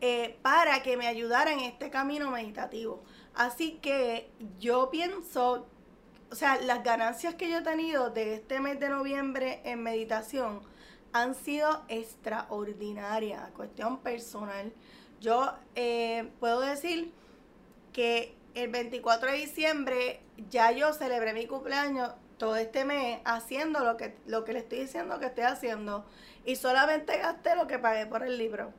Eh, 0.00 0.36
para 0.42 0.82
que 0.82 0.96
me 0.96 1.06
ayudara 1.06 1.52
en 1.52 1.60
este 1.60 1.90
camino 1.90 2.32
meditativo. 2.32 3.00
Así 3.36 3.78
que 3.80 4.32
yo 4.58 4.90
pienso, 4.90 5.68
o 6.28 6.34
sea, 6.34 6.60
las 6.60 6.82
ganancias 6.82 7.36
que 7.36 7.48
yo 7.48 7.58
he 7.58 7.62
tenido 7.62 8.10
de 8.10 8.34
este 8.34 8.58
mes 8.58 8.80
de 8.80 8.88
noviembre 8.88 9.60
en 9.62 9.80
meditación 9.80 10.60
han 11.12 11.36
sido 11.36 11.84
extraordinarias, 11.86 13.52
cuestión 13.52 13.98
personal. 13.98 14.72
Yo 15.20 15.52
eh, 15.76 16.32
puedo 16.40 16.58
decir 16.58 17.12
que 17.92 18.34
el 18.54 18.70
24 18.70 19.30
de 19.30 19.36
diciembre 19.36 20.20
ya 20.50 20.72
yo 20.72 20.92
celebré 20.92 21.32
mi 21.32 21.46
cumpleaños 21.46 22.10
todo 22.38 22.56
este 22.56 22.84
mes 22.84 23.20
haciendo 23.24 23.84
lo 23.84 23.96
que, 23.96 24.16
lo 24.26 24.44
que 24.44 24.52
le 24.52 24.60
estoy 24.60 24.80
diciendo 24.80 25.18
que 25.18 25.26
estoy 25.26 25.44
haciendo 25.44 26.04
y 26.44 26.56
solamente 26.56 27.16
gasté 27.18 27.56
lo 27.56 27.66
que 27.66 27.78
pagué 27.78 28.06
por 28.06 28.22
el 28.22 28.38
libro. 28.38 28.72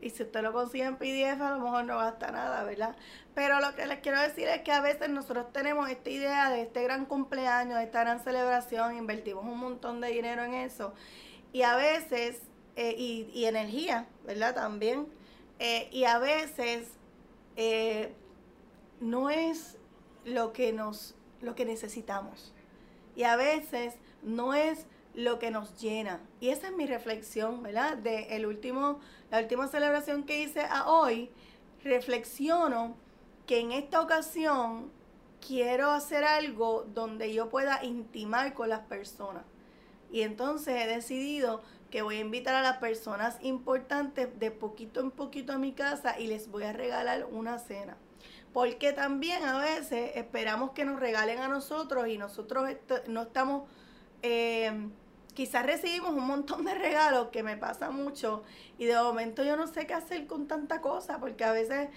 Y 0.00 0.10
si 0.10 0.22
usted 0.22 0.42
lo 0.42 0.52
consigue 0.52 0.84
en 0.84 0.96
PDF, 0.96 1.40
a 1.40 1.50
lo 1.56 1.58
mejor 1.58 1.84
no 1.84 1.98
gasta 1.98 2.30
nada, 2.30 2.62
¿verdad? 2.62 2.94
Pero 3.34 3.60
lo 3.60 3.74
que 3.74 3.84
les 3.86 3.98
quiero 3.98 4.20
decir 4.20 4.46
es 4.46 4.62
que 4.62 4.70
a 4.70 4.80
veces 4.80 5.08
nosotros 5.08 5.52
tenemos 5.52 5.90
esta 5.90 6.10
idea 6.10 6.50
de 6.50 6.62
este 6.62 6.84
gran 6.84 7.04
cumpleaños, 7.04 7.78
de 7.78 7.84
esta 7.84 8.00
gran 8.00 8.22
celebración, 8.22 8.96
invertimos 8.96 9.44
un 9.44 9.58
montón 9.58 10.00
de 10.00 10.08
dinero 10.08 10.44
en 10.44 10.54
eso. 10.54 10.94
Y 11.52 11.62
a 11.62 11.74
veces, 11.74 12.42
eh, 12.76 12.94
y, 12.96 13.44
energía, 13.46 14.06
¿verdad? 14.24 14.54
También. 14.54 15.08
Eh, 15.58 15.88
y 15.90 16.04
a 16.04 16.20
veces 16.20 16.86
eh, 17.56 18.14
no 19.00 19.30
es 19.30 19.78
lo 20.24 20.52
que 20.52 20.72
nos, 20.72 21.16
lo 21.40 21.56
que 21.56 21.64
necesitamos 21.64 22.54
y 23.18 23.24
a 23.24 23.34
veces 23.34 23.94
no 24.22 24.54
es 24.54 24.86
lo 25.12 25.40
que 25.40 25.50
nos 25.50 25.76
llena. 25.80 26.20
Y 26.38 26.50
esa 26.50 26.68
es 26.68 26.76
mi 26.76 26.86
reflexión, 26.86 27.64
¿verdad? 27.64 27.96
De 27.96 28.36
el 28.36 28.46
último, 28.46 29.00
la 29.32 29.40
última 29.40 29.66
celebración 29.66 30.22
que 30.22 30.40
hice 30.40 30.60
a 30.60 30.88
hoy, 30.88 31.28
reflexiono 31.82 32.94
que 33.44 33.58
en 33.58 33.72
esta 33.72 34.00
ocasión 34.00 34.92
quiero 35.44 35.90
hacer 35.90 36.22
algo 36.22 36.86
donde 36.94 37.34
yo 37.34 37.48
pueda 37.48 37.84
intimar 37.84 38.54
con 38.54 38.68
las 38.68 38.86
personas. 38.86 39.42
Y 40.12 40.20
entonces 40.20 40.80
he 40.80 40.86
decidido 40.86 41.60
que 41.90 42.02
voy 42.02 42.18
a 42.18 42.20
invitar 42.20 42.54
a 42.54 42.62
las 42.62 42.76
personas 42.76 43.36
importantes 43.42 44.38
de 44.38 44.52
poquito 44.52 45.00
en 45.00 45.10
poquito 45.10 45.54
a 45.54 45.58
mi 45.58 45.72
casa 45.72 46.20
y 46.20 46.28
les 46.28 46.48
voy 46.52 46.62
a 46.62 46.72
regalar 46.72 47.26
una 47.32 47.58
cena. 47.58 47.96
Porque 48.52 48.92
también 48.92 49.44
a 49.44 49.58
veces 49.58 50.12
esperamos 50.14 50.72
que 50.72 50.84
nos 50.84 50.98
regalen 50.98 51.38
a 51.38 51.48
nosotros 51.48 52.08
y 52.08 52.18
nosotros 52.18 52.68
no 53.06 53.22
estamos, 53.22 53.68
eh, 54.22 54.88
quizás 55.34 55.64
recibimos 55.64 56.10
un 56.10 56.26
montón 56.26 56.64
de 56.64 56.74
regalos 56.74 57.28
que 57.28 57.42
me 57.42 57.56
pasa 57.56 57.90
mucho 57.90 58.42
y 58.78 58.86
de 58.86 58.96
momento 58.96 59.44
yo 59.44 59.56
no 59.56 59.66
sé 59.66 59.86
qué 59.86 59.94
hacer 59.94 60.26
con 60.26 60.48
tanta 60.48 60.80
cosa 60.80 61.20
porque 61.20 61.44
a 61.44 61.52
veces 61.52 61.88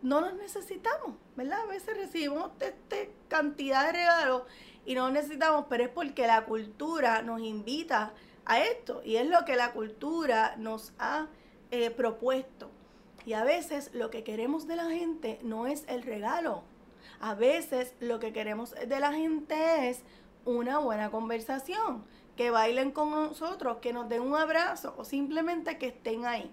no 0.00 0.20
los 0.20 0.34
necesitamos, 0.34 1.16
¿verdad? 1.36 1.60
A 1.60 1.66
veces 1.66 1.96
recibimos 1.96 2.50
esta 2.60 2.96
cantidad 3.28 3.86
de 3.86 3.92
regalos 3.92 4.42
y 4.84 4.94
no 4.94 5.10
necesitamos, 5.10 5.66
pero 5.68 5.84
es 5.84 5.90
porque 5.90 6.26
la 6.26 6.44
cultura 6.44 7.22
nos 7.22 7.40
invita 7.40 8.12
a 8.44 8.60
esto 8.60 9.02
y 9.04 9.16
es 9.16 9.28
lo 9.28 9.44
que 9.44 9.56
la 9.56 9.72
cultura 9.72 10.56
nos 10.56 10.92
ha 10.98 11.28
eh, 11.70 11.90
propuesto. 11.90 12.70
Y 13.24 13.34
a 13.34 13.44
veces 13.44 13.90
lo 13.94 14.10
que 14.10 14.24
queremos 14.24 14.66
de 14.66 14.76
la 14.76 14.90
gente 14.90 15.38
no 15.42 15.66
es 15.66 15.84
el 15.88 16.02
regalo. 16.02 16.62
A 17.20 17.34
veces 17.34 17.94
lo 18.00 18.18
que 18.18 18.32
queremos 18.32 18.72
de 18.72 19.00
la 19.00 19.12
gente 19.12 19.88
es 19.88 20.02
una 20.44 20.78
buena 20.78 21.10
conversación, 21.10 22.04
que 22.36 22.50
bailen 22.50 22.90
con 22.90 23.10
nosotros, 23.10 23.78
que 23.78 23.92
nos 23.92 24.08
den 24.08 24.22
un 24.22 24.34
abrazo 24.34 24.94
o 24.96 25.04
simplemente 25.04 25.78
que 25.78 25.88
estén 25.88 26.26
ahí. 26.26 26.50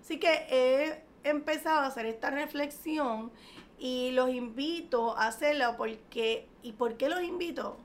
Así 0.00 0.18
que 0.18 0.46
he 0.50 1.02
empezado 1.28 1.80
a 1.80 1.86
hacer 1.86 2.06
esta 2.06 2.30
reflexión 2.30 3.30
y 3.78 4.12
los 4.12 4.30
invito 4.30 5.16
a 5.16 5.26
hacerlo 5.26 5.74
porque, 5.76 6.48
¿y 6.62 6.72
por 6.72 6.96
qué 6.96 7.08
los 7.08 7.22
invito? 7.22 7.76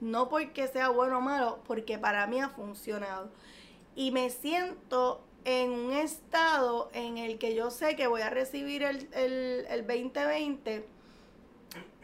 No 0.00 0.28
porque 0.28 0.68
sea 0.68 0.90
bueno 0.90 1.18
o 1.18 1.20
malo, 1.22 1.60
porque 1.66 1.98
para 1.98 2.26
mí 2.26 2.40
ha 2.40 2.50
funcionado. 2.50 3.30
Y 3.94 4.10
me 4.10 4.28
siento 4.28 5.22
en 5.46 5.70
un 5.70 5.92
estado 5.92 6.90
en 6.92 7.18
el 7.18 7.38
que 7.38 7.54
yo 7.54 7.70
sé 7.70 7.94
que 7.94 8.08
voy 8.08 8.20
a 8.20 8.30
recibir 8.30 8.82
el, 8.82 9.08
el, 9.14 9.86
2020 9.86 10.84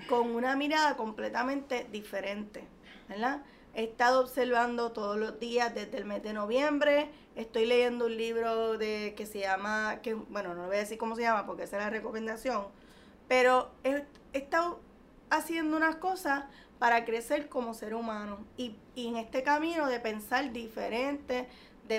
con 0.08 0.36
una 0.36 0.54
mirada 0.54 0.96
completamente 0.96 1.88
diferente, 1.90 2.62
¿verdad? 3.08 3.42
He 3.74 3.82
estado 3.82 4.20
observando 4.20 4.92
todos 4.92 5.16
los 5.16 5.40
días 5.40 5.74
desde 5.74 5.98
el 5.98 6.04
mes 6.04 6.22
de 6.22 6.32
noviembre. 6.34 7.10
Estoy 7.34 7.66
leyendo 7.66 8.06
un 8.06 8.16
libro 8.16 8.78
de 8.78 9.14
que 9.16 9.26
se 9.26 9.40
llama, 9.40 9.98
que 10.02 10.14
bueno, 10.14 10.54
no 10.54 10.66
voy 10.66 10.76
a 10.76 10.80
decir 10.80 10.96
cómo 10.96 11.16
se 11.16 11.22
llama 11.22 11.44
porque 11.44 11.64
esa 11.64 11.78
es 11.78 11.82
la 11.82 11.90
recomendación, 11.90 12.66
pero 13.26 13.72
he, 13.82 14.04
estado 14.34 14.78
haciendo 15.30 15.76
unas 15.76 15.96
cosas 15.96 16.44
para 16.78 17.04
crecer 17.04 17.48
como 17.48 17.74
ser 17.74 17.94
humano 17.94 18.38
y 18.56 18.76
en 18.94 19.16
este 19.16 19.42
camino 19.42 19.88
de 19.88 19.98
pensar 19.98 20.52
diferente, 20.52 21.48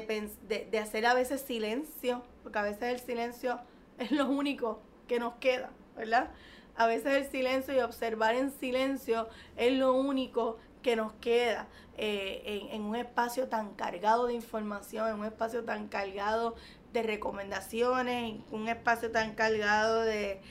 de, 0.02 0.80
hacer 0.80 1.06
a 1.06 1.14
veces 1.14 1.42
silencio, 1.42 2.24
porque 2.42 2.60
a 2.60 2.64
veces 2.64 2.84
el 2.84 3.00
silencio 3.00 3.60
es 4.00 4.12
lo 4.12 4.28
único 4.28 4.82
que 5.08 5.20
nos 5.20 5.36
queda, 5.36 5.70
¿verdad? 5.96 6.32
A 6.76 6.88
veces 6.88 7.14
el 7.14 7.26
silencio 7.30 7.76
y 7.76 7.80
observar 7.80 8.36
en 8.36 8.52
silencio 8.52 9.28
es 9.58 9.74
lo 9.74 9.94
único 9.94 10.58
que 10.82 10.96
nos 10.96 11.14
queda 11.14 11.68
eh, 11.98 12.70
en, 12.72 12.82
un 12.82 12.96
espacio 12.96 13.48
tan 13.48 13.74
cargado 13.76 14.28
de 14.28 14.34
información, 14.34 15.10
en 15.10 15.20
un 15.20 15.26
espacio 15.26 15.64
tan 15.64 15.88
cargado 15.88 16.56
de 16.92 17.04
recomendaciones, 17.04 18.36
en 18.36 18.44
un 18.52 18.68
espacio 18.68 19.12
tan 19.12 19.36
cargado 19.36 20.02
de, 20.02 20.42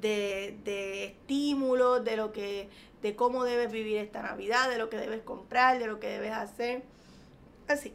de, 0.00 0.56
de 0.64 1.04
estímulos, 1.04 2.04
de 2.04 2.16
lo 2.16 2.32
que, 2.32 2.70
de 3.02 3.16
cómo 3.16 3.44
debes 3.44 3.72
vivir 3.72 3.98
esta 3.98 4.22
Navidad, 4.22 4.70
de 4.70 4.78
lo 4.78 4.88
que 4.88 4.96
debes 4.96 5.22
comprar, 5.22 5.78
de 5.78 5.86
lo 5.88 5.98
que 5.98 6.08
debes 6.08 6.32
hacer. 6.32 6.84
Así, 7.68 7.92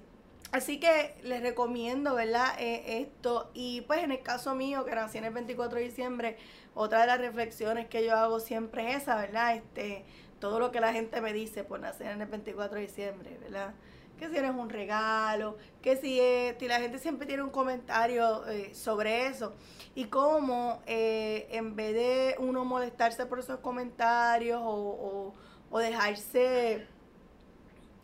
Así 0.51 0.79
que 0.79 1.15
les 1.23 1.41
recomiendo, 1.41 2.15
¿verdad? 2.15 2.55
Eh, 2.59 3.01
esto. 3.01 3.51
Y 3.53 3.81
pues 3.81 4.03
en 4.03 4.11
el 4.11 4.21
caso 4.21 4.55
mío, 4.55 4.85
que 4.85 4.95
nací 4.95 5.17
en 5.17 5.25
el 5.25 5.33
24 5.33 5.77
de 5.77 5.83
diciembre, 5.83 6.37
otra 6.73 7.01
de 7.01 7.07
las 7.07 7.19
reflexiones 7.19 7.87
que 7.87 8.05
yo 8.05 8.15
hago 8.15 8.39
siempre 8.39 8.91
es 8.91 9.03
esa, 9.03 9.15
¿verdad? 9.17 9.55
Este, 9.55 10.05
todo 10.39 10.59
lo 10.59 10.71
que 10.71 10.79
la 10.79 10.93
gente 10.93 11.19
me 11.21 11.33
dice 11.33 11.63
por 11.63 11.79
nacer 11.79 12.11
en 12.11 12.21
el 12.21 12.27
24 12.27 12.75
de 12.75 12.81
diciembre, 12.81 13.37
¿verdad? 13.41 13.73
Que 14.17 14.29
si 14.29 14.37
eres 14.37 14.51
un 14.51 14.69
regalo, 14.69 15.57
que 15.81 15.97
si, 15.97 16.19
si 16.59 16.67
la 16.67 16.79
gente 16.79 16.97
siempre 16.97 17.27
tiene 17.27 17.43
un 17.43 17.49
comentario 17.49 18.47
eh, 18.47 18.73
sobre 18.73 19.27
eso. 19.27 19.53
Y 19.95 20.05
cómo 20.05 20.81
eh, 20.87 21.47
en 21.51 21.75
vez 21.75 21.93
de 21.93 22.35
uno 22.39 22.63
molestarse 22.63 23.25
por 23.25 23.39
esos 23.39 23.59
comentarios 23.59 24.61
o, 24.63 25.33
o 25.69 25.79
dejarse 25.79 26.87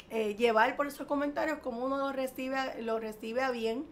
eh, 0.09 0.35
llevar 0.35 0.75
por 0.75 0.87
esos 0.87 1.07
comentarios 1.07 1.59
como 1.59 1.85
uno 1.85 1.97
los 1.97 2.15
recibe, 2.15 2.57
los 2.81 3.01
recibe 3.01 3.41
a 3.41 3.51
bien 3.51 3.85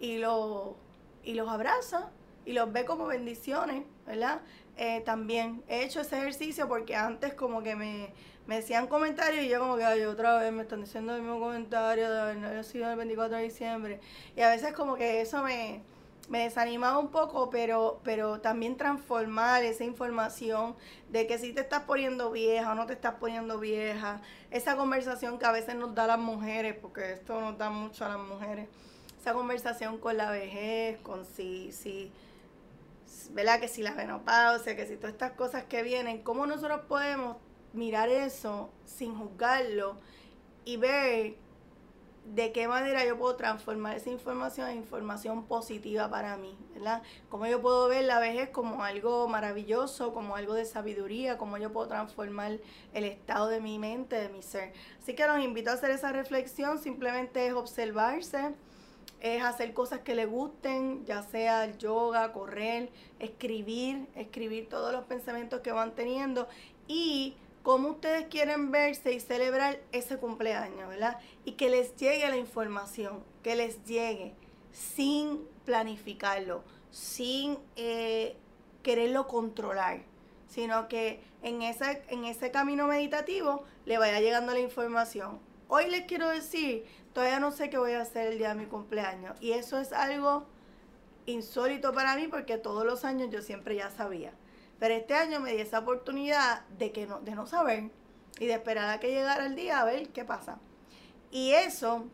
y, 0.00 0.18
lo, 0.18 0.76
y 1.22 1.34
los 1.34 1.48
abraza 1.48 2.10
y 2.44 2.52
los 2.52 2.72
ve 2.72 2.84
como 2.84 3.06
bendiciones, 3.06 3.84
¿verdad? 4.06 4.40
Eh, 4.76 5.02
también 5.04 5.62
he 5.68 5.84
hecho 5.84 6.00
ese 6.00 6.18
ejercicio 6.18 6.68
porque 6.68 6.96
antes 6.96 7.34
como 7.34 7.62
que 7.62 7.76
me, 7.76 8.12
decían 8.46 8.88
comentarios 8.88 9.44
y 9.44 9.48
yo 9.48 9.60
como 9.60 9.76
que, 9.76 9.84
ay, 9.84 10.02
otra 10.02 10.38
vez 10.38 10.52
me 10.52 10.62
están 10.62 10.82
diciendo 10.82 11.14
el 11.14 11.22
mismo 11.22 11.40
comentario 11.40 12.10
de 12.10 12.20
haber 12.20 12.64
sido 12.64 12.90
el 12.90 12.96
24 12.96 13.36
de 13.38 13.42
diciembre. 13.44 14.00
Y 14.36 14.40
a 14.42 14.50
veces 14.50 14.72
como 14.72 14.96
que 14.96 15.20
eso 15.20 15.42
me, 15.42 15.82
me 16.28 16.44
desanimaba 16.44 16.98
un 16.98 17.08
poco, 17.08 17.50
pero, 17.50 18.00
pero 18.02 18.40
también 18.40 18.76
transformar 18.76 19.62
esa 19.62 19.84
información 19.84 20.74
de 21.10 21.26
que 21.26 21.38
si 21.38 21.52
te 21.52 21.60
estás 21.60 21.82
poniendo 21.82 22.30
vieja 22.30 22.72
o 22.72 22.74
no 22.74 22.86
te 22.86 22.94
estás 22.94 23.14
poniendo 23.14 23.58
vieja, 23.58 24.22
esa 24.50 24.76
conversación 24.76 25.38
que 25.38 25.46
a 25.46 25.52
veces 25.52 25.74
nos 25.74 25.94
da 25.94 26.06
las 26.06 26.18
mujeres, 26.18 26.76
porque 26.80 27.12
esto 27.12 27.40
nos 27.40 27.58
da 27.58 27.70
mucho 27.70 28.04
a 28.04 28.08
las 28.08 28.18
mujeres, 28.18 28.68
esa 29.20 29.34
conversación 29.34 29.98
con 29.98 30.16
la 30.16 30.30
vejez, 30.30 30.98
con 31.00 31.24
si, 31.24 31.72
si, 31.72 32.10
¿verdad? 33.32 33.60
Que 33.60 33.68
si 33.68 33.82
la 33.82 33.92
menopausia, 33.92 34.76
que 34.76 34.86
si 34.86 34.96
todas 34.96 35.12
estas 35.12 35.32
cosas 35.32 35.64
que 35.64 35.82
vienen, 35.82 36.22
cómo 36.22 36.46
nosotros 36.46 36.82
podemos 36.88 37.36
mirar 37.72 38.08
eso 38.08 38.70
sin 38.86 39.14
juzgarlo 39.14 39.96
y 40.64 40.76
ver 40.76 41.36
de 42.24 42.52
qué 42.52 42.66
manera 42.66 43.04
yo 43.04 43.18
puedo 43.18 43.36
transformar 43.36 43.96
esa 43.96 44.10
información 44.10 44.70
en 44.70 44.78
información 44.78 45.44
positiva 45.44 46.08
para 46.08 46.36
mí, 46.36 46.56
¿verdad? 46.72 47.02
Cómo 47.28 47.46
yo 47.46 47.60
puedo 47.60 47.86
ver 47.88 48.04
la 48.04 48.18
vejez 48.18 48.48
como 48.48 48.82
algo 48.82 49.28
maravilloso, 49.28 50.14
como 50.14 50.34
algo 50.34 50.54
de 50.54 50.64
sabiduría, 50.64 51.36
cómo 51.36 51.58
yo 51.58 51.72
puedo 51.72 51.88
transformar 51.88 52.58
el 52.94 53.04
estado 53.04 53.48
de 53.48 53.60
mi 53.60 53.78
mente, 53.78 54.16
de 54.16 54.30
mi 54.30 54.42
ser. 54.42 54.72
Así 55.02 55.14
que 55.14 55.26
los 55.26 55.38
invito 55.38 55.70
a 55.70 55.74
hacer 55.74 55.90
esa 55.90 56.12
reflexión, 56.12 56.78
simplemente 56.78 57.46
es 57.46 57.52
observarse, 57.52 58.54
es 59.20 59.42
hacer 59.42 59.74
cosas 59.74 60.00
que 60.00 60.14
le 60.14 60.24
gusten, 60.24 61.04
ya 61.04 61.22
sea 61.22 61.64
el 61.64 61.76
yoga, 61.76 62.32
correr, 62.32 62.90
escribir, 63.18 64.06
escribir 64.14 64.68
todos 64.68 64.92
los 64.92 65.04
pensamientos 65.04 65.60
que 65.60 65.72
van 65.72 65.94
teniendo 65.94 66.48
y 66.88 67.36
cómo 67.64 67.88
ustedes 67.88 68.26
quieren 68.26 68.70
verse 68.70 69.14
y 69.14 69.20
celebrar 69.20 69.80
ese 69.90 70.18
cumpleaños, 70.18 70.86
¿verdad? 70.86 71.18
Y 71.46 71.52
que 71.52 71.70
les 71.70 71.96
llegue 71.96 72.28
la 72.28 72.36
información, 72.36 73.24
que 73.42 73.56
les 73.56 73.82
llegue 73.84 74.34
sin 74.70 75.48
planificarlo, 75.64 76.62
sin 76.90 77.58
eh, 77.76 78.36
quererlo 78.82 79.26
controlar, 79.26 80.02
sino 80.46 80.88
que 80.88 81.22
en 81.42 81.62
ese, 81.62 82.02
en 82.08 82.26
ese 82.26 82.50
camino 82.50 82.86
meditativo 82.86 83.64
le 83.86 83.96
vaya 83.96 84.20
llegando 84.20 84.52
la 84.52 84.60
información. 84.60 85.40
Hoy 85.68 85.88
les 85.90 86.04
quiero 86.04 86.28
decir, 86.28 86.84
todavía 87.14 87.40
no 87.40 87.50
sé 87.50 87.70
qué 87.70 87.78
voy 87.78 87.92
a 87.92 88.02
hacer 88.02 88.26
el 88.26 88.36
día 88.36 88.50
de 88.50 88.56
mi 88.56 88.66
cumpleaños. 88.66 89.38
Y 89.40 89.52
eso 89.52 89.78
es 89.78 89.94
algo 89.94 90.44
insólito 91.24 91.94
para 91.94 92.14
mí 92.14 92.28
porque 92.28 92.58
todos 92.58 92.84
los 92.84 93.06
años 93.06 93.30
yo 93.30 93.40
siempre 93.40 93.76
ya 93.76 93.90
sabía. 93.90 94.34
Pero 94.84 94.96
este 94.96 95.14
año 95.14 95.40
me 95.40 95.54
di 95.54 95.62
esa 95.62 95.78
oportunidad 95.78 96.60
de, 96.76 96.92
que 96.92 97.06
no, 97.06 97.18
de 97.20 97.34
no 97.34 97.46
saber 97.46 97.90
y 98.38 98.44
de 98.44 98.52
esperar 98.52 98.90
a 98.90 99.00
que 99.00 99.12
llegara 99.12 99.46
el 99.46 99.56
día 99.56 99.80
a 99.80 99.84
ver 99.86 100.10
qué 100.10 100.26
pasa. 100.26 100.58
Y 101.30 101.52
eso 101.52 102.04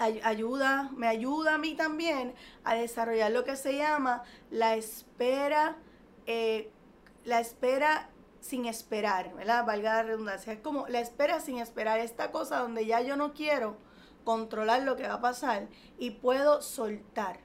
ayuda, 0.00 0.90
me 0.96 1.06
ayuda 1.06 1.54
a 1.54 1.58
mí 1.58 1.76
también 1.76 2.34
a 2.64 2.74
desarrollar 2.74 3.30
lo 3.30 3.44
que 3.44 3.54
se 3.54 3.76
llama 3.76 4.24
la 4.50 4.74
espera, 4.74 5.76
eh, 6.26 6.68
la 7.24 7.38
espera 7.38 8.10
sin 8.40 8.66
esperar, 8.66 9.32
¿verdad? 9.34 9.64
Valga 9.64 9.94
la 9.94 10.02
redundancia. 10.02 10.52
Es 10.52 10.58
como 10.58 10.88
la 10.88 10.98
espera 10.98 11.38
sin 11.38 11.58
esperar, 11.60 12.00
esta 12.00 12.32
cosa 12.32 12.58
donde 12.58 12.86
ya 12.86 13.02
yo 13.02 13.14
no 13.14 13.34
quiero 13.34 13.76
controlar 14.24 14.82
lo 14.82 14.96
que 14.96 15.06
va 15.06 15.14
a 15.14 15.20
pasar 15.20 15.68
y 15.96 16.10
puedo 16.10 16.60
soltar. 16.60 17.38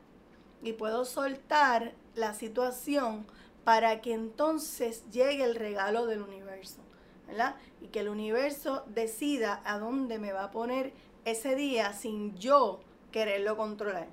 Y 0.63 0.73
puedo 0.73 1.05
soltar 1.05 1.93
la 2.15 2.33
situación 2.33 3.27
para 3.63 4.01
que 4.01 4.13
entonces 4.13 5.03
llegue 5.11 5.43
el 5.43 5.55
regalo 5.55 6.05
del 6.05 6.21
universo, 6.21 6.81
¿verdad? 7.27 7.55
Y 7.81 7.87
que 7.87 7.99
el 7.99 8.09
universo 8.09 8.83
decida 8.87 9.61
a 9.65 9.79
dónde 9.79 10.19
me 10.19 10.31
va 10.31 10.45
a 10.45 10.51
poner 10.51 10.93
ese 11.25 11.55
día 11.55 11.93
sin 11.93 12.35
yo 12.37 12.81
quererlo 13.11 13.57
controlar. 13.57 14.07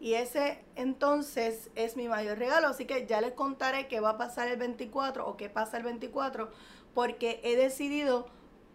Y 0.00 0.14
ese 0.14 0.64
entonces 0.76 1.70
es 1.74 1.96
mi 1.96 2.08
mayor 2.08 2.38
regalo, 2.38 2.68
así 2.68 2.86
que 2.86 3.06
ya 3.06 3.20
les 3.20 3.32
contaré 3.32 3.86
qué 3.86 4.00
va 4.00 4.10
a 4.10 4.18
pasar 4.18 4.48
el 4.48 4.56
24 4.56 5.28
o 5.28 5.36
qué 5.36 5.50
pasa 5.50 5.76
el 5.76 5.82
24, 5.82 6.50
porque 6.94 7.40
he 7.44 7.54
decidido 7.54 8.26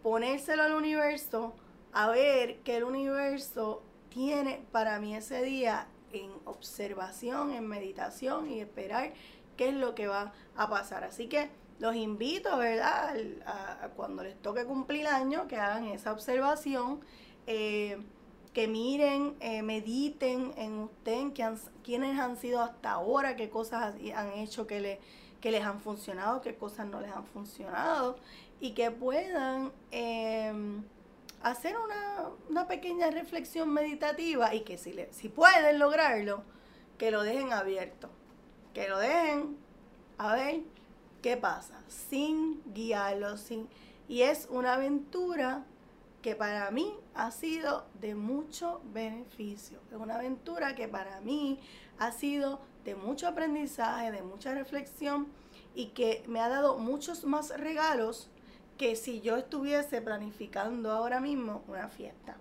ponérselo 0.02 0.62
al 0.62 0.74
universo 0.74 1.52
a 1.92 2.08
ver 2.08 2.58
qué 2.58 2.76
el 2.76 2.84
universo 2.84 3.82
tiene 4.08 4.64
para 4.70 5.00
mí 5.00 5.16
ese 5.16 5.42
día 5.42 5.88
en 6.12 6.30
observación, 6.44 7.50
en 7.50 7.66
meditación 7.66 8.48
y 8.48 8.60
esperar 8.60 9.12
qué 9.56 9.68
es 9.68 9.74
lo 9.74 9.94
que 9.94 10.06
va 10.06 10.32
a 10.56 10.68
pasar. 10.68 11.04
Así 11.04 11.28
que 11.28 11.50
los 11.78 11.94
invito, 11.94 12.56
¿verdad? 12.56 13.16
A, 13.46 13.88
cuando 13.96 14.22
les 14.22 14.40
toque 14.40 14.64
cumplir 14.64 15.06
año, 15.06 15.46
que 15.46 15.56
hagan 15.56 15.86
esa 15.86 16.12
observación, 16.12 17.00
eh, 17.46 17.98
que 18.52 18.68
miren, 18.68 19.36
eh, 19.40 19.62
mediten 19.62 20.54
en 20.56 20.78
usted, 20.78 21.32
que 21.32 21.46
quiénes 21.84 22.18
han 22.18 22.36
sido 22.36 22.62
hasta 22.62 22.92
ahora, 22.92 23.36
qué 23.36 23.50
cosas 23.50 23.94
han 24.14 24.32
hecho 24.32 24.66
que, 24.66 24.80
le, 24.80 25.00
les 25.42 25.64
han 25.64 25.80
funcionado, 25.80 26.40
qué 26.40 26.56
cosas 26.56 26.86
no 26.86 27.00
les 27.00 27.12
han 27.12 27.26
funcionado, 27.26 28.16
y 28.58 28.72
que 28.72 28.90
puedan 28.90 29.72
em, 29.90 30.82
hacer 31.42 31.76
una, 31.76 32.30
una, 32.48 32.66
pequeña 32.66 33.10
reflexión 33.10 33.68
meditativa 33.68 34.54
y 34.54 34.60
que 34.60 34.78
si, 34.78 34.94
le, 34.94 35.12
si 35.12 35.28
pueden 35.28 35.78
lograrlo, 35.78 36.42
que 36.96 37.10
lo 37.10 37.22
dejen 37.22 37.52
abierto 37.52 38.08
que 38.76 38.90
lo 38.90 38.98
dejen 38.98 39.56
a 40.18 40.34
ver 40.34 40.60
qué 41.22 41.38
pasa, 41.38 41.80
sin 41.88 42.60
guiarlo, 42.74 43.38
sin... 43.38 43.68
Y 44.06 44.20
es 44.20 44.48
una 44.50 44.74
aventura 44.74 45.64
que 46.20 46.36
para 46.36 46.70
mí 46.70 46.94
ha 47.14 47.30
sido 47.30 47.86
de 48.02 48.14
mucho 48.14 48.82
beneficio. 48.92 49.78
Es 49.90 49.96
una 49.96 50.16
aventura 50.16 50.74
que 50.74 50.88
para 50.88 51.22
mí 51.22 51.58
ha 51.98 52.12
sido 52.12 52.60
de 52.84 52.94
mucho 52.94 53.28
aprendizaje, 53.28 54.12
de 54.12 54.20
mucha 54.20 54.52
reflexión 54.52 55.28
y 55.74 55.86
que 55.86 56.22
me 56.28 56.40
ha 56.40 56.50
dado 56.50 56.76
muchos 56.76 57.24
más 57.24 57.58
regalos 57.58 58.28
que 58.76 58.94
si 58.94 59.22
yo 59.22 59.38
estuviese 59.38 60.02
planificando 60.02 60.92
ahora 60.92 61.18
mismo 61.18 61.62
una 61.66 61.88
fiesta. 61.88 62.36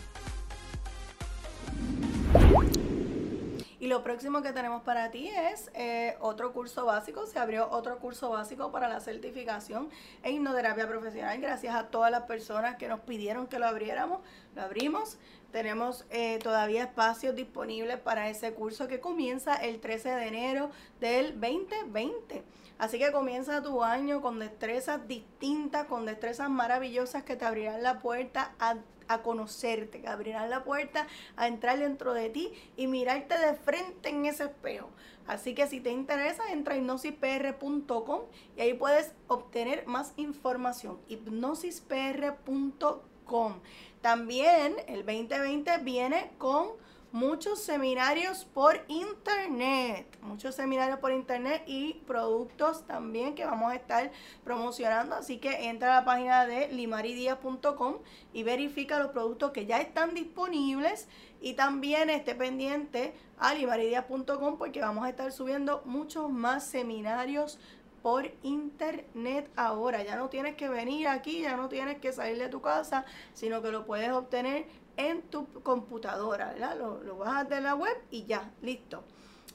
Lo 3.88 4.02
próximo 4.02 4.42
que 4.42 4.52
tenemos 4.52 4.82
para 4.82 5.10
ti 5.10 5.28
es 5.28 5.70
eh, 5.74 6.16
otro 6.20 6.52
curso 6.52 6.84
básico. 6.84 7.26
Se 7.26 7.38
abrió 7.38 7.68
otro 7.70 7.98
curso 7.98 8.30
básico 8.30 8.70
para 8.70 8.88
la 8.88 9.00
certificación 9.00 9.88
en 10.22 10.34
hipnoterapia 10.34 10.86
profesional. 10.86 11.40
Gracias 11.40 11.74
a 11.74 11.88
todas 11.88 12.10
las 12.10 12.22
personas 12.22 12.76
que 12.76 12.86
nos 12.86 13.00
pidieron 13.00 13.46
que 13.46 13.58
lo 13.58 13.66
abriéramos. 13.66 14.20
Lo 14.54 14.62
abrimos. 14.62 15.18
Tenemos 15.52 16.04
eh, 16.10 16.38
todavía 16.42 16.84
espacios 16.84 17.34
disponibles 17.34 17.98
para 17.98 18.28
ese 18.28 18.52
curso 18.52 18.86
que 18.86 19.00
comienza 19.00 19.54
el 19.54 19.80
13 19.80 20.10
de 20.10 20.26
enero 20.28 20.70
del 21.00 21.40
2020. 21.40 22.44
Así 22.78 22.98
que 22.98 23.10
comienza 23.10 23.62
tu 23.62 23.82
año 23.82 24.20
con 24.20 24.38
destrezas 24.38 25.08
distintas, 25.08 25.86
con 25.86 26.04
destrezas 26.04 26.50
maravillosas 26.50 27.22
que 27.22 27.36
te 27.36 27.46
abrirán 27.46 27.82
la 27.82 27.98
puerta 27.98 28.52
a 28.60 28.76
a 29.08 29.22
conocerte, 29.22 30.00
que 30.00 30.08
abrirán 30.08 30.50
la 30.50 30.64
puerta 30.64 31.06
a 31.36 31.46
entrar 31.48 31.78
dentro 31.78 32.14
de 32.14 32.30
ti 32.30 32.52
y 32.76 32.86
mirarte 32.86 33.36
de 33.38 33.54
frente 33.54 34.10
en 34.10 34.26
ese 34.26 34.44
espejo. 34.44 34.90
Así 35.26 35.54
que 35.54 35.66
si 35.66 35.80
te 35.80 35.90
interesa, 35.90 36.52
entra 36.52 36.74
a 36.74 36.76
hipnosispr.com 36.78 38.20
y 38.56 38.60
ahí 38.60 38.74
puedes 38.74 39.12
obtener 39.26 39.84
más 39.86 40.12
información. 40.16 41.00
hipnosispr.com. 41.08 43.54
También 44.00 44.76
el 44.86 45.04
2020 45.04 45.78
viene 45.78 46.30
con 46.38 46.68
muchos 47.12 47.60
seminarios 47.60 48.44
por 48.44 48.84
internet, 48.88 50.06
muchos 50.22 50.54
seminarios 50.54 50.98
por 50.98 51.12
internet 51.12 51.62
y 51.66 51.94
productos 52.06 52.86
también 52.86 53.34
que 53.34 53.44
vamos 53.44 53.72
a 53.72 53.76
estar 53.76 54.10
promocionando. 54.44 55.14
Así 55.14 55.38
que 55.38 55.68
entra 55.68 55.96
a 55.96 56.00
la 56.00 56.04
página 56.04 56.46
de 56.46 56.68
limaridia.com 56.68 57.96
y 58.32 58.42
verifica 58.42 58.98
los 58.98 59.10
productos 59.10 59.52
que 59.52 59.66
ya 59.66 59.80
están 59.80 60.14
disponibles 60.14 61.08
y 61.40 61.54
también 61.54 62.10
esté 62.10 62.34
pendiente 62.34 63.14
a 63.38 63.54
limaridia.com 63.54 64.58
porque 64.58 64.80
vamos 64.80 65.04
a 65.04 65.10
estar 65.10 65.32
subiendo 65.32 65.82
muchos 65.84 66.30
más 66.30 66.64
seminarios 66.64 67.58
por 68.02 68.30
internet 68.42 69.50
ahora. 69.56 70.02
Ya 70.02 70.16
no 70.16 70.28
tienes 70.28 70.56
que 70.56 70.68
venir 70.68 71.08
aquí, 71.08 71.42
ya 71.42 71.56
no 71.56 71.68
tienes 71.68 71.98
que 71.98 72.12
salir 72.12 72.38
de 72.38 72.48
tu 72.48 72.60
casa, 72.60 73.04
sino 73.34 73.62
que 73.62 73.70
lo 73.70 73.86
puedes 73.86 74.10
obtener 74.10 74.66
en 74.98 75.22
tu 75.22 75.46
computadora, 75.62 76.52
¿verdad? 76.52 76.76
Lo, 76.76 77.02
lo 77.02 77.16
bajas 77.16 77.48
de 77.48 77.62
la 77.62 77.74
web 77.74 77.96
y 78.10 78.26
ya, 78.26 78.50
listo. 78.60 79.04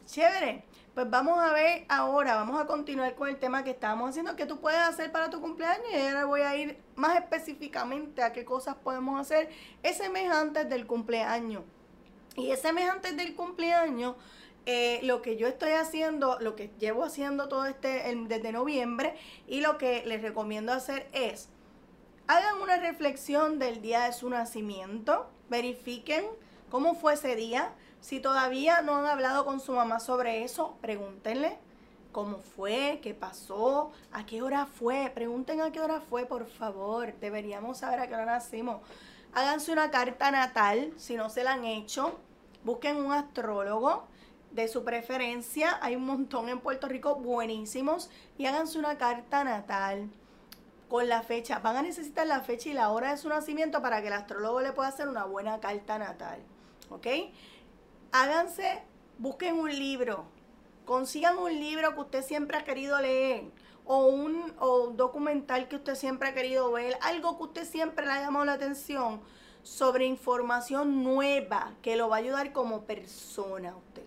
Chévere. 0.07 0.65
Pues 0.93 1.09
vamos 1.09 1.39
a 1.39 1.51
ver 1.53 1.85
ahora, 1.89 2.35
vamos 2.35 2.61
a 2.61 2.67
continuar 2.67 3.15
con 3.15 3.27
el 3.27 3.39
tema 3.39 3.63
que 3.63 3.71
estábamos 3.71 4.11
haciendo, 4.11 4.35
que 4.35 4.45
tú 4.45 4.59
puedes 4.59 4.79
hacer 4.79 5.11
para 5.11 5.31
tu 5.31 5.41
cumpleaños 5.41 5.87
y 5.91 5.97
ahora 5.97 6.25
voy 6.25 6.41
a 6.41 6.55
ir 6.55 6.77
más 6.95 7.15
específicamente 7.15 8.21
a 8.21 8.31
qué 8.31 8.45
cosas 8.45 8.75
podemos 8.75 9.19
hacer 9.19 9.49
ese 9.81 10.09
mes 10.09 10.31
antes 10.31 10.69
del 10.69 10.85
cumpleaños. 10.85 11.63
Y 12.35 12.51
ese 12.51 12.73
mes 12.73 12.89
antes 12.89 13.17
del 13.17 13.35
cumpleaños, 13.35 14.15
eh, 14.67 14.99
lo 15.01 15.23
que 15.23 15.35
yo 15.35 15.47
estoy 15.47 15.71
haciendo, 15.71 16.39
lo 16.39 16.55
que 16.55 16.71
llevo 16.79 17.03
haciendo 17.03 17.49
todo 17.49 17.65
este, 17.65 18.03
desde 18.27 18.51
noviembre 18.51 19.15
y 19.47 19.61
lo 19.61 19.79
que 19.79 20.05
les 20.05 20.21
recomiendo 20.21 20.73
hacer 20.73 21.09
es 21.11 21.49
hagan 22.27 22.61
una 22.61 22.77
reflexión 22.77 23.59
del 23.59 23.81
día 23.81 24.05
de 24.05 24.13
su 24.13 24.29
nacimiento, 24.29 25.27
verifiquen 25.49 26.25
cómo 26.69 26.95
fue 26.95 27.13
ese 27.13 27.35
día. 27.35 27.73
Si 28.01 28.19
todavía 28.19 28.81
no 28.81 28.95
han 28.95 29.05
hablado 29.05 29.45
con 29.45 29.59
su 29.59 29.73
mamá 29.73 29.99
sobre 29.99 30.43
eso, 30.43 30.77
pregúntenle 30.81 31.57
cómo 32.11 32.37
fue, 32.37 32.99
qué 33.01 33.13
pasó, 33.13 33.91
a 34.11 34.25
qué 34.25 34.41
hora 34.41 34.65
fue. 34.65 35.11
Pregunten 35.13 35.61
a 35.61 35.71
qué 35.71 35.81
hora 35.81 36.01
fue, 36.01 36.25
por 36.25 36.47
favor. 36.47 37.13
Deberíamos 37.19 37.79
saber 37.79 37.99
a 37.99 38.07
qué 38.07 38.13
hora 38.13 38.25
nacimos. 38.25 38.81
Háganse 39.33 39.71
una 39.71 39.89
carta 39.89 40.31
natal, 40.31 40.93
si 40.97 41.15
no 41.15 41.29
se 41.29 41.43
la 41.43 41.53
han 41.53 41.65
hecho. 41.65 42.19
Busquen 42.63 42.97
un 42.97 43.11
astrólogo 43.11 44.05
de 44.51 44.67
su 44.67 44.83
preferencia. 44.83 45.79
Hay 45.81 45.95
un 45.95 46.05
montón 46.05 46.49
en 46.49 46.59
Puerto 46.59 46.87
Rico 46.87 47.15
buenísimos. 47.15 48.09
Y 48.37 48.45
háganse 48.45 48.77
una 48.79 48.97
carta 48.97 49.43
natal 49.43 50.09
con 50.93 51.09
la 51.09 51.23
fecha. 51.23 51.57
Van 51.57 51.75
a 51.75 51.81
necesitar 51.81 52.27
la 52.27 52.41
fecha 52.41 52.69
y 52.69 52.73
la 52.73 52.91
hora 52.91 53.09
de 53.09 53.17
su 53.17 53.27
nacimiento 53.27 53.81
para 53.81 53.99
que 54.01 54.09
el 54.09 54.13
astrólogo 54.13 54.61
le 54.61 54.73
pueda 54.73 54.89
hacer 54.89 55.07
una 55.07 55.25
buena 55.25 55.59
carta 55.59 55.97
natal. 55.97 56.39
¿Ok? 56.91 57.07
Háganse, 58.11 58.83
busquen 59.17 59.55
un 59.55 59.71
libro. 59.71 60.25
Consigan 60.85 61.39
un 61.39 61.51
libro 61.51 61.95
que 61.95 61.99
usted 62.01 62.23
siempre 62.23 62.57
ha 62.57 62.63
querido 62.63 63.01
leer. 63.01 63.45
O 63.85 64.05
un 64.05 64.53
documental 64.95 65.67
que 65.67 65.77
usted 65.77 65.95
siempre 65.95 66.29
ha 66.29 66.35
querido 66.35 66.71
ver. 66.71 66.95
Algo 67.01 67.37
que 67.37 67.43
usted 67.45 67.65
siempre 67.65 68.05
le 68.05 68.11
ha 68.11 68.21
llamado 68.21 68.45
la 68.45 68.53
atención 68.53 69.19
sobre 69.63 70.05
información 70.05 71.03
nueva 71.03 71.73
que 71.81 71.95
lo 71.95 72.07
va 72.07 72.17
a 72.17 72.19
ayudar 72.19 72.53
como 72.53 72.83
persona 72.83 73.71
a 73.71 73.77
usted. 73.77 74.03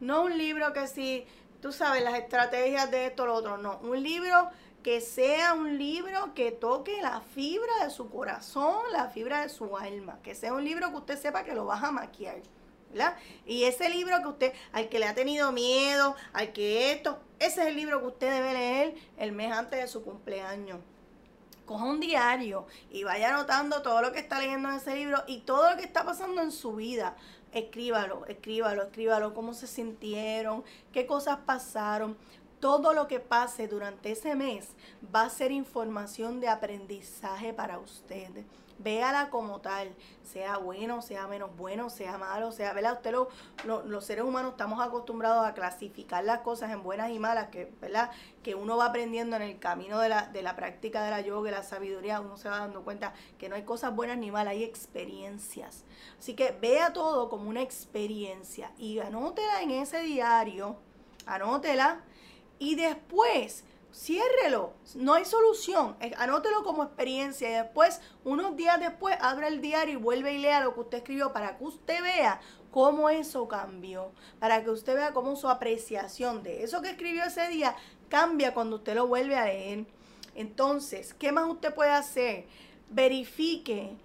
No 0.00 0.24
un 0.24 0.36
libro 0.36 0.72
que 0.72 0.88
si, 0.88 1.26
tú 1.62 1.70
sabes, 1.70 2.02
las 2.02 2.14
estrategias 2.14 2.90
de 2.90 3.06
esto 3.06 3.22
o 3.22 3.26
lo 3.26 3.34
otro. 3.34 3.56
No, 3.56 3.78
un 3.84 4.02
libro 4.02 4.50
que 4.84 5.00
sea 5.00 5.54
un 5.54 5.78
libro 5.78 6.34
que 6.34 6.52
toque 6.52 7.00
la 7.00 7.22
fibra 7.22 7.72
de 7.82 7.90
su 7.90 8.10
corazón, 8.10 8.82
la 8.92 9.08
fibra 9.08 9.40
de 9.40 9.48
su 9.48 9.78
alma, 9.78 10.18
que 10.22 10.34
sea 10.34 10.52
un 10.52 10.62
libro 10.62 10.90
que 10.90 10.96
usted 10.96 11.18
sepa 11.18 11.42
que 11.42 11.54
lo 11.54 11.64
vas 11.64 11.82
a 11.82 11.90
maquiar. 11.90 12.42
¿verdad? 12.90 13.16
Y 13.46 13.64
ese 13.64 13.88
libro 13.88 14.20
que 14.20 14.28
usted, 14.28 14.52
al 14.72 14.90
que 14.90 14.98
le 14.98 15.06
ha 15.06 15.14
tenido 15.14 15.50
miedo, 15.52 16.14
al 16.34 16.52
que 16.52 16.92
esto, 16.92 17.18
ese 17.38 17.62
es 17.62 17.68
el 17.68 17.76
libro 17.76 17.98
que 18.00 18.06
usted 18.08 18.30
debe 18.30 18.52
leer 18.52 18.94
el 19.16 19.32
mes 19.32 19.52
antes 19.52 19.80
de 19.80 19.88
su 19.88 20.04
cumpleaños. 20.04 20.78
Coja 21.64 21.86
un 21.86 21.98
diario 21.98 22.66
y 22.90 23.04
vaya 23.04 23.30
anotando 23.30 23.80
todo 23.80 24.02
lo 24.02 24.12
que 24.12 24.18
está 24.18 24.38
leyendo 24.38 24.68
en 24.68 24.74
ese 24.74 24.94
libro 24.94 25.24
y 25.26 25.38
todo 25.40 25.70
lo 25.70 25.76
que 25.78 25.84
está 25.84 26.04
pasando 26.04 26.42
en 26.42 26.52
su 26.52 26.74
vida. 26.74 27.16
Escríbalo, 27.52 28.26
escríbalo, 28.26 28.82
escríbalo, 28.82 29.32
cómo 29.32 29.54
se 29.54 29.66
sintieron, 29.66 30.62
qué 30.92 31.06
cosas 31.06 31.38
pasaron 31.46 32.18
todo 32.64 32.94
lo 32.94 33.08
que 33.08 33.20
pase 33.20 33.68
durante 33.68 34.12
ese 34.12 34.34
mes 34.34 34.70
va 35.14 35.24
a 35.24 35.28
ser 35.28 35.52
información 35.52 36.40
de 36.40 36.48
aprendizaje 36.48 37.52
para 37.52 37.78
usted. 37.78 38.30
Véala 38.78 39.28
como 39.28 39.60
tal, 39.60 39.94
sea 40.22 40.56
bueno, 40.56 41.02
sea 41.02 41.26
menos 41.26 41.54
bueno, 41.58 41.90
sea 41.90 42.16
malo, 42.16 42.52
sea, 42.52 42.72
¿verdad? 42.72 42.94
Usted 42.94 43.14
los 43.66 44.04
seres 44.06 44.24
humanos 44.24 44.52
estamos 44.52 44.80
acostumbrados 44.80 45.46
a 45.46 45.52
clasificar 45.52 46.24
las 46.24 46.38
cosas 46.38 46.70
en 46.70 46.82
buenas 46.82 47.10
y 47.10 47.18
malas, 47.18 47.48
que, 47.48 47.70
¿verdad? 47.82 48.10
Que 48.42 48.54
uno 48.54 48.78
va 48.78 48.86
aprendiendo 48.86 49.36
en 49.36 49.42
el 49.42 49.58
camino 49.58 50.00
de 50.00 50.08
la, 50.08 50.28
de 50.28 50.42
la 50.42 50.56
práctica 50.56 51.04
de 51.04 51.10
la 51.10 51.20
yoga 51.20 51.50
y 51.50 51.52
la 51.52 51.64
sabiduría, 51.64 52.22
uno 52.22 52.38
se 52.38 52.48
va 52.48 52.60
dando 52.60 52.82
cuenta 52.82 53.12
que 53.36 53.50
no 53.50 53.56
hay 53.56 53.64
cosas 53.64 53.94
buenas 53.94 54.16
ni 54.16 54.30
malas, 54.30 54.52
hay 54.52 54.64
experiencias. 54.64 55.84
Así 56.18 56.32
que 56.32 56.56
vea 56.62 56.94
todo 56.94 57.28
como 57.28 57.50
una 57.50 57.60
experiencia 57.60 58.72
y 58.78 59.00
anótela 59.00 59.60
en 59.60 59.70
ese 59.70 60.00
diario, 60.00 60.78
anótela 61.26 62.00
y 62.58 62.74
después 62.74 63.64
ciérrelo. 63.94 64.72
No 64.96 65.14
hay 65.14 65.24
solución. 65.24 65.96
Anótelo 66.18 66.64
como 66.64 66.82
experiencia 66.82 67.48
y 67.48 67.54
después, 67.54 68.00
unos 68.24 68.56
días 68.56 68.80
después, 68.80 69.16
abra 69.20 69.48
el 69.48 69.60
diario 69.60 69.94
y 69.94 70.02
vuelve 70.02 70.34
y 70.34 70.38
lea 70.38 70.60
lo 70.60 70.74
que 70.74 70.80
usted 70.80 70.98
escribió 70.98 71.32
para 71.32 71.56
que 71.56 71.64
usted 71.64 72.02
vea 72.02 72.40
cómo 72.70 73.08
eso 73.08 73.46
cambió. 73.46 74.12
Para 74.40 74.64
que 74.64 74.70
usted 74.70 74.94
vea 74.94 75.12
cómo 75.12 75.36
su 75.36 75.48
apreciación 75.48 76.42
de 76.42 76.64
eso 76.64 76.82
que 76.82 76.90
escribió 76.90 77.24
ese 77.24 77.48
día 77.48 77.76
cambia 78.08 78.52
cuando 78.52 78.76
usted 78.76 78.94
lo 78.94 79.06
vuelve 79.06 79.36
a 79.36 79.46
leer. 79.46 79.86
Entonces, 80.34 81.14
¿qué 81.14 81.30
más 81.30 81.48
usted 81.48 81.72
puede 81.72 81.90
hacer? 81.90 82.46
Verifique 82.90 83.96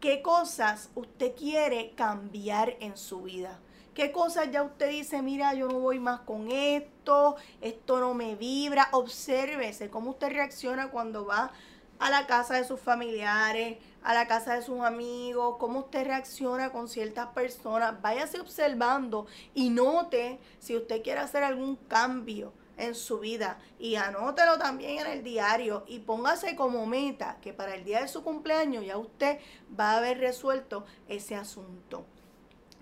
qué 0.00 0.22
cosas 0.22 0.90
usted 0.94 1.34
quiere 1.34 1.92
cambiar 1.96 2.76
en 2.80 2.96
su 2.96 3.22
vida. 3.22 3.60
¿Qué 3.94 4.10
cosas 4.10 4.50
ya 4.50 4.62
usted 4.62 4.88
dice, 4.88 5.20
mira, 5.20 5.52
yo 5.52 5.68
no 5.68 5.78
voy 5.78 5.98
más 5.98 6.20
con 6.20 6.50
esto, 6.50 7.36
esto 7.60 8.00
no 8.00 8.14
me 8.14 8.36
vibra? 8.36 8.88
Obsérvese 8.92 9.90
cómo 9.90 10.12
usted 10.12 10.30
reacciona 10.32 10.90
cuando 10.90 11.26
va 11.26 11.52
a 11.98 12.08
la 12.08 12.26
casa 12.26 12.54
de 12.54 12.64
sus 12.64 12.80
familiares, 12.80 13.76
a 14.02 14.14
la 14.14 14.26
casa 14.26 14.54
de 14.54 14.62
sus 14.62 14.80
amigos, 14.80 15.56
cómo 15.58 15.80
usted 15.80 16.06
reacciona 16.06 16.72
con 16.72 16.88
ciertas 16.88 17.26
personas. 17.28 18.00
Váyase 18.00 18.40
observando 18.40 19.26
y 19.52 19.68
note 19.68 20.40
si 20.58 20.74
usted 20.74 21.02
quiere 21.02 21.20
hacer 21.20 21.44
algún 21.44 21.76
cambio 21.76 22.54
en 22.78 22.94
su 22.94 23.18
vida 23.18 23.58
y 23.78 23.96
anótelo 23.96 24.58
también 24.58 25.00
en 25.00 25.06
el 25.06 25.22
diario 25.22 25.84
y 25.86 25.98
póngase 25.98 26.56
como 26.56 26.86
meta 26.86 27.36
que 27.42 27.52
para 27.52 27.74
el 27.74 27.84
día 27.84 28.00
de 28.00 28.08
su 28.08 28.24
cumpleaños 28.24 28.86
ya 28.86 28.96
usted 28.96 29.38
va 29.78 29.92
a 29.92 29.98
haber 29.98 30.18
resuelto 30.18 30.86
ese 31.08 31.34
asunto. 31.36 32.06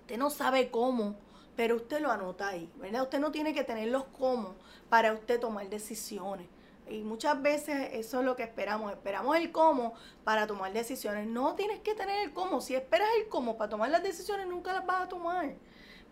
Usted 0.01 0.17
no 0.17 0.29
sabe 0.29 0.69
cómo, 0.69 1.15
pero 1.55 1.75
usted 1.75 1.99
lo 2.01 2.11
anota 2.11 2.49
ahí, 2.49 2.71
¿verdad? 2.77 3.03
Usted 3.03 3.19
no 3.19 3.31
tiene 3.31 3.53
que 3.53 3.63
tener 3.63 3.87
los 3.89 4.05
cómo 4.05 4.55
para 4.89 5.13
usted 5.13 5.39
tomar 5.39 5.69
decisiones. 5.69 6.47
Y 6.89 7.03
muchas 7.03 7.41
veces 7.41 7.89
eso 7.93 8.19
es 8.19 8.25
lo 8.25 8.35
que 8.35 8.43
esperamos. 8.43 8.91
Esperamos 8.91 9.37
el 9.37 9.51
cómo 9.51 9.93
para 10.25 10.45
tomar 10.45 10.73
decisiones. 10.73 11.25
No 11.25 11.55
tienes 11.55 11.79
que 11.79 11.95
tener 11.95 12.21
el 12.25 12.33
cómo. 12.33 12.59
Si 12.59 12.75
esperas 12.75 13.07
el 13.17 13.29
cómo 13.29 13.57
para 13.57 13.69
tomar 13.69 13.89
las 13.89 14.03
decisiones, 14.03 14.47
nunca 14.47 14.73
las 14.73 14.85
vas 14.85 15.03
a 15.03 15.07
tomar. 15.07 15.53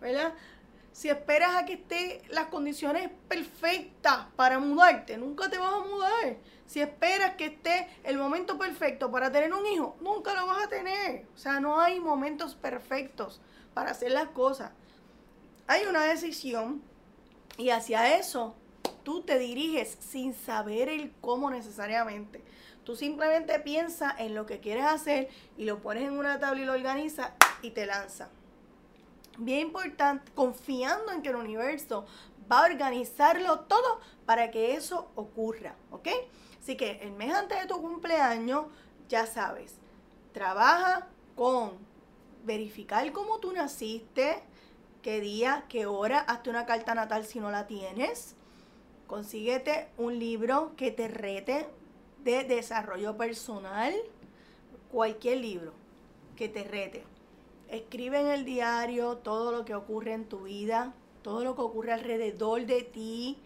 ¿Verdad? 0.00 0.32
Si 0.92 1.08
esperas 1.08 1.54
a 1.54 1.66
que 1.66 1.74
estén 1.74 2.22
las 2.30 2.46
condiciones 2.46 3.10
perfectas 3.28 4.26
para 4.36 4.58
mudarte, 4.58 5.18
nunca 5.18 5.50
te 5.50 5.58
vas 5.58 5.74
a 5.74 5.84
mudar. 5.84 6.36
Si 6.66 6.80
esperas 6.80 7.34
que 7.34 7.46
esté 7.46 7.88
el 8.02 8.16
momento 8.16 8.58
perfecto 8.58 9.10
para 9.10 9.30
tener 9.30 9.52
un 9.52 9.66
hijo, 9.66 9.96
nunca 10.00 10.34
lo 10.34 10.46
vas 10.46 10.64
a 10.64 10.68
tener. 10.68 11.26
O 11.34 11.38
sea, 11.38 11.60
no 11.60 11.78
hay 11.78 12.00
momentos 12.00 12.54
perfectos 12.54 13.40
para 13.74 13.90
hacer 13.92 14.12
las 14.12 14.28
cosas. 14.28 14.72
Hay 15.66 15.86
una 15.86 16.04
decisión 16.04 16.82
y 17.56 17.70
hacia 17.70 18.16
eso 18.16 18.54
tú 19.02 19.22
te 19.22 19.38
diriges 19.38 19.96
sin 20.00 20.34
saber 20.34 20.88
el 20.88 21.12
cómo 21.20 21.50
necesariamente. 21.50 22.42
Tú 22.84 22.96
simplemente 22.96 23.60
piensas 23.60 24.14
en 24.18 24.34
lo 24.34 24.46
que 24.46 24.60
quieres 24.60 24.84
hacer 24.84 25.28
y 25.56 25.64
lo 25.64 25.80
pones 25.80 26.04
en 26.04 26.18
una 26.18 26.38
tabla 26.40 26.62
y 26.62 26.64
lo 26.64 26.72
organizas 26.72 27.32
y 27.62 27.70
te 27.70 27.86
lanzas 27.86 28.28
bien 29.40 29.60
importante, 29.60 30.30
confiando 30.32 31.12
en 31.12 31.22
que 31.22 31.30
el 31.30 31.36
universo 31.36 32.06
va 32.50 32.60
a 32.60 32.66
organizarlo 32.66 33.60
todo 33.60 34.00
para 34.26 34.50
que 34.50 34.74
eso 34.74 35.10
ocurra, 35.14 35.74
¿ok? 35.90 36.08
Así 36.60 36.76
que 36.76 37.00
el 37.02 37.12
mes 37.12 37.34
antes 37.34 37.60
de 37.60 37.66
tu 37.66 37.80
cumpleaños, 37.80 38.66
ya 39.08 39.26
sabes, 39.26 39.74
trabaja 40.32 41.08
con 41.36 41.72
verificar 42.44 43.10
cómo 43.12 43.38
tú 43.38 43.52
naciste, 43.52 44.42
qué 45.02 45.20
día, 45.20 45.64
qué 45.68 45.86
hora, 45.86 46.20
hazte 46.20 46.50
una 46.50 46.66
carta 46.66 46.94
natal 46.94 47.24
si 47.24 47.40
no 47.40 47.50
la 47.50 47.66
tienes, 47.66 48.34
consíguete 49.06 49.88
un 49.98 50.18
libro 50.18 50.72
que 50.76 50.90
te 50.90 51.08
rete 51.08 51.66
de 52.24 52.44
desarrollo 52.44 53.16
personal, 53.16 53.94
cualquier 54.92 55.38
libro 55.38 55.72
que 56.36 56.48
te 56.48 56.64
rete. 56.64 57.04
Escribe 57.68 58.20
en 58.20 58.28
el 58.28 58.44
diario 58.44 59.16
todo 59.18 59.52
lo 59.52 59.64
que 59.64 59.74
ocurre 59.74 60.12
en 60.12 60.24
tu 60.24 60.44
vida, 60.44 60.92
todo 61.22 61.44
lo 61.44 61.54
que 61.54 61.62
ocurre 61.62 61.92
alrededor 61.92 62.66
de 62.66 62.82
ti, 62.82 63.38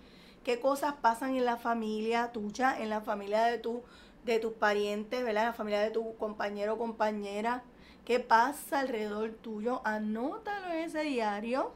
qué 0.44 0.60
cosas 0.60 0.94
pasan 1.00 1.34
en 1.36 1.44
la 1.44 1.56
familia 1.56 2.32
tuya, 2.32 2.76
en 2.78 2.90
la 2.90 3.00
familia 3.00 3.44
de, 3.44 3.58
tu, 3.58 3.82
de 4.24 4.38
tus 4.38 4.52
parientes, 4.52 5.24
¿verdad? 5.24 5.44
En 5.44 5.48
la 5.48 5.54
familia 5.54 5.80
de 5.80 5.90
tu 5.90 6.16
compañero 6.16 6.74
o 6.74 6.78
compañera. 6.78 7.62
¿Qué 8.04 8.20
pasa 8.20 8.80
alrededor 8.80 9.30
tuyo? 9.30 9.80
Anótalo 9.82 10.66
en 10.74 10.80
ese 10.80 11.04
diario 11.04 11.72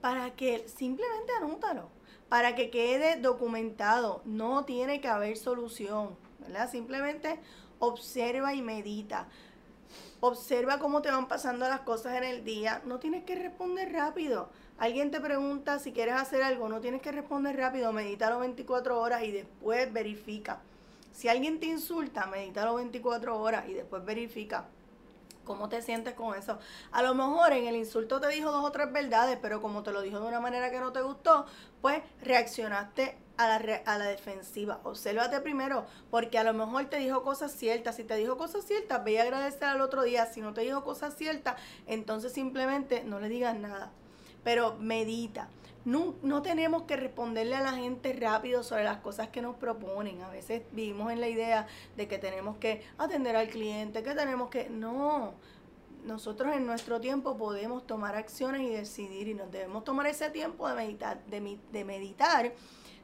para 0.00 0.34
que 0.34 0.66
simplemente 0.68 1.32
anótalo, 1.40 1.90
para 2.28 2.56
que 2.56 2.70
quede 2.70 3.20
documentado. 3.20 4.20
No 4.24 4.64
tiene 4.64 5.00
que 5.00 5.06
haber 5.06 5.36
solución, 5.36 6.16
¿verdad? 6.40 6.68
Simplemente 6.68 7.38
observa 7.78 8.52
y 8.52 8.62
medita. 8.62 9.28
Observa 10.18 10.80
cómo 10.80 11.02
te 11.02 11.12
van 11.12 11.28
pasando 11.28 11.68
las 11.68 11.80
cosas 11.80 12.16
en 12.16 12.24
el 12.24 12.44
día. 12.44 12.82
No 12.84 12.98
tienes 12.98 13.22
que 13.22 13.36
responder 13.36 13.92
rápido. 13.92 14.48
Alguien 14.76 15.12
te 15.12 15.20
pregunta 15.20 15.78
si 15.78 15.92
quieres 15.92 16.14
hacer 16.14 16.42
algo, 16.42 16.68
no 16.68 16.80
tienes 16.80 17.00
que 17.00 17.12
responder 17.12 17.56
rápido. 17.56 17.92
Medítalo 17.92 18.40
24 18.40 19.00
horas 19.00 19.22
y 19.22 19.30
después 19.30 19.92
verifica. 19.92 20.60
Si 21.12 21.28
alguien 21.28 21.60
te 21.60 21.66
insulta, 21.66 22.26
medítalo 22.26 22.74
24 22.74 23.40
horas 23.40 23.68
y 23.68 23.74
después 23.74 24.04
verifica. 24.04 24.66
¿Cómo 25.44 25.68
te 25.68 25.82
sientes 25.82 26.14
con 26.14 26.36
eso? 26.36 26.58
A 26.90 27.02
lo 27.02 27.14
mejor 27.14 27.52
en 27.52 27.66
el 27.66 27.76
insulto 27.76 28.20
te 28.20 28.28
dijo 28.28 28.50
dos 28.50 28.64
o 28.64 28.72
tres 28.72 28.92
verdades, 28.92 29.38
pero 29.40 29.60
como 29.60 29.82
te 29.82 29.92
lo 29.92 30.00
dijo 30.02 30.20
de 30.20 30.26
una 30.26 30.40
manera 30.40 30.70
que 30.70 30.80
no 30.80 30.92
te 30.92 31.02
gustó, 31.02 31.46
pues 31.80 32.02
reaccionaste 32.22 33.16
a 33.36 33.48
la, 33.48 33.82
a 33.84 33.98
la 33.98 34.06
defensiva. 34.06 34.80
Obsérvate 34.84 35.40
primero, 35.40 35.86
porque 36.10 36.38
a 36.38 36.44
lo 36.44 36.54
mejor 36.54 36.86
te 36.86 36.98
dijo 36.98 37.22
cosas 37.22 37.52
ciertas. 37.52 37.96
Si 37.96 38.04
te 38.04 38.16
dijo 38.16 38.36
cosas 38.36 38.64
ciertas, 38.64 39.04
ve 39.04 39.20
a 39.20 39.22
agradecer 39.22 39.64
al 39.64 39.80
otro 39.80 40.02
día. 40.02 40.26
Si 40.26 40.40
no 40.40 40.54
te 40.54 40.62
dijo 40.62 40.84
cosas 40.84 41.16
ciertas, 41.16 41.56
entonces 41.86 42.32
simplemente 42.32 43.04
no 43.04 43.20
le 43.20 43.28
digas 43.28 43.56
nada. 43.56 43.90
Pero 44.42 44.76
medita. 44.78 45.48
No, 45.84 46.14
no, 46.22 46.40
tenemos 46.40 46.84
que 46.84 46.96
responderle 46.96 47.56
a 47.56 47.60
la 47.60 47.72
gente 47.72 48.12
rápido 48.14 48.62
sobre 48.62 48.84
las 48.84 48.98
cosas 48.98 49.28
que 49.28 49.42
nos 49.42 49.56
proponen. 49.56 50.22
A 50.22 50.30
veces 50.30 50.62
vivimos 50.72 51.12
en 51.12 51.20
la 51.20 51.28
idea 51.28 51.66
de 51.96 52.08
que 52.08 52.18
tenemos 52.18 52.56
que 52.56 52.82
atender 52.96 53.36
al 53.36 53.48
cliente, 53.48 54.02
que 54.02 54.14
tenemos 54.14 54.48
que... 54.48 54.70
No, 54.70 55.34
nosotros 56.04 56.54
en 56.54 56.66
nuestro 56.66 57.00
tiempo 57.00 57.36
podemos 57.36 57.86
tomar 57.86 58.14
acciones 58.14 58.62
y 58.62 58.68
decidir 58.68 59.28
y 59.28 59.34
nos 59.34 59.50
debemos 59.50 59.84
tomar 59.84 60.06
ese 60.06 60.30
tiempo 60.30 60.68
de 60.68 60.74
meditar, 60.74 61.24
de, 61.26 61.58
de 61.72 61.84
meditar 61.84 62.52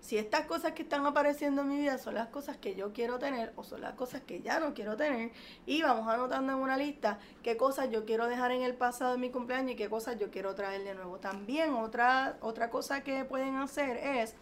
si 0.01 0.17
estas 0.17 0.47
cosas 0.47 0.73
que 0.73 0.83
están 0.83 1.07
apareciendo 1.07 1.63
en 1.63 1.69
mi 1.69 1.77
vida 1.77 1.99
son 1.99 2.15
las 2.15 2.29
cosas 2.29 2.57
que 2.57 2.75
yo 2.75 2.93
quiero 2.93 3.19
tener 3.19 3.53
o 3.57 3.65
son 3.65 3.83
las 3.83 3.95
cosas 3.95 4.23
que 4.23 4.41
ya 4.41 4.59
no 4.59 4.75
quiero 4.75 4.97
tener 4.97 5.33
y 5.67 5.83
vamos 5.83 6.09
anotando 6.09 6.53
en 6.53 6.59
una 6.59 6.77
lista 6.77 7.19
qué 7.43 7.57
cosas 7.57 7.91
yo 7.91 8.05
quiero 8.05 8.27
dejar 8.27 8.53
en 8.53 8.63
el 8.63 8.75
pasado 8.75 9.13
de 9.13 9.19
mi 9.19 9.31
cumpleaños 9.31 9.73
y 9.73 9.77
qué 9.77 9.89
cosas 9.89 10.19
yo 10.19 10.31
quiero 10.31 10.55
traer 10.55 10.85
de 10.85 10.95
nuevo. 10.95 11.19
También 11.19 11.75
otra, 11.75 12.39
otra 12.41 12.71
cosa 12.71 13.03
que 13.05 13.25
pueden 13.25 13.57
hacer 13.57 13.99
es 13.99 14.35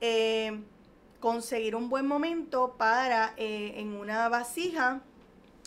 eh, 0.00 0.62
conseguir 1.20 1.76
un 1.76 1.88
buen 1.88 2.06
momento 2.06 2.74
para 2.78 3.34
eh, 3.36 3.74
en 3.76 3.94
una 3.96 4.28
vasija 4.28 5.02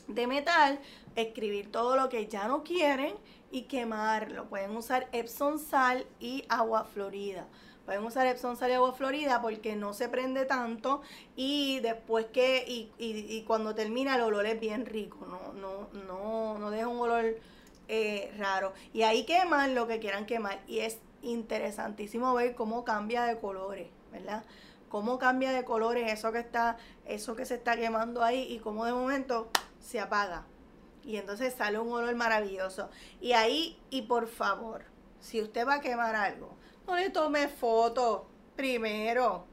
de 0.08 0.26
metal 0.28 0.80
escribir 1.16 1.72
todo 1.72 1.96
lo 1.96 2.10
que 2.10 2.28
ya 2.28 2.48
no 2.48 2.64
quieren 2.64 3.14
y 3.52 3.64
quemarlo. 3.64 4.46
Pueden 4.50 4.76
usar 4.76 5.08
Epsom 5.12 5.60
sal 5.60 6.06
y 6.20 6.46
agua 6.50 6.86
florida. 6.86 7.48
Pueden 7.90 8.06
usar 8.06 8.28
Epsom 8.28 8.56
Sal 8.56 8.70
y 8.70 8.74
Agua 8.76 8.94
Florida 8.94 9.42
porque 9.42 9.76
no 9.76 9.96
se 9.96 10.10
prende 10.10 10.46
tanto 10.46 11.02
y 11.36 11.80
después 11.80 12.28
que, 12.28 12.64
y, 12.68 12.92
y, 13.00 13.42
cuando 13.48 13.74
termina 13.74 14.14
el 14.14 14.22
olor 14.22 14.46
es 14.46 14.60
bien 14.60 14.86
rico, 14.86 15.26
no, 15.26 15.54
no, 15.54 15.90
no, 16.06 16.60
no 16.60 16.70
deja 16.70 16.88
un 16.88 17.00
olor 17.00 17.40
eh, 17.88 18.32
raro. 18.38 18.74
Y 18.94 19.02
ahí 19.02 19.26
queman 19.26 19.74
lo 19.74 19.88
que 19.88 19.98
quieran 19.98 20.28
quemar 20.28 20.60
y 20.68 20.82
es 20.82 21.00
interesantísimo 21.24 22.32
ver 22.36 22.54
cómo 22.54 22.86
cambia 22.86 23.24
de 23.24 23.40
colores, 23.40 23.88
¿verdad? 24.12 24.44
Cómo 24.90 25.18
cambia 25.18 25.52
de 25.52 25.64
colores 25.66 26.14
eso 26.14 26.32
que 26.32 26.38
está, 26.38 26.78
eso 27.08 27.36
que 27.36 27.48
se 27.48 27.56
está 27.56 27.76
quemando 27.76 28.24
ahí 28.24 28.54
y 28.54 28.60
cómo 28.60 28.86
de 28.86 28.94
momento 28.94 29.50
se 29.80 30.00
apaga. 30.00 30.46
Y 31.04 31.18
entonces 31.18 31.56
sale 31.56 31.80
un 31.80 31.92
olor 31.92 32.14
maravilloso. 32.14 32.92
Y 33.20 33.32
ahí, 33.32 33.80
y 33.90 34.04
por 34.04 34.28
favor, 34.28 34.84
si 35.20 35.42
usted 35.42 35.68
va 35.68 35.78
a 35.78 35.82
quemar 35.82 36.16
algo, 36.16 36.59
no 36.90 36.96
le 36.96 37.10
tome 37.12 37.48
foto 37.48 38.26
primero. 38.56 39.46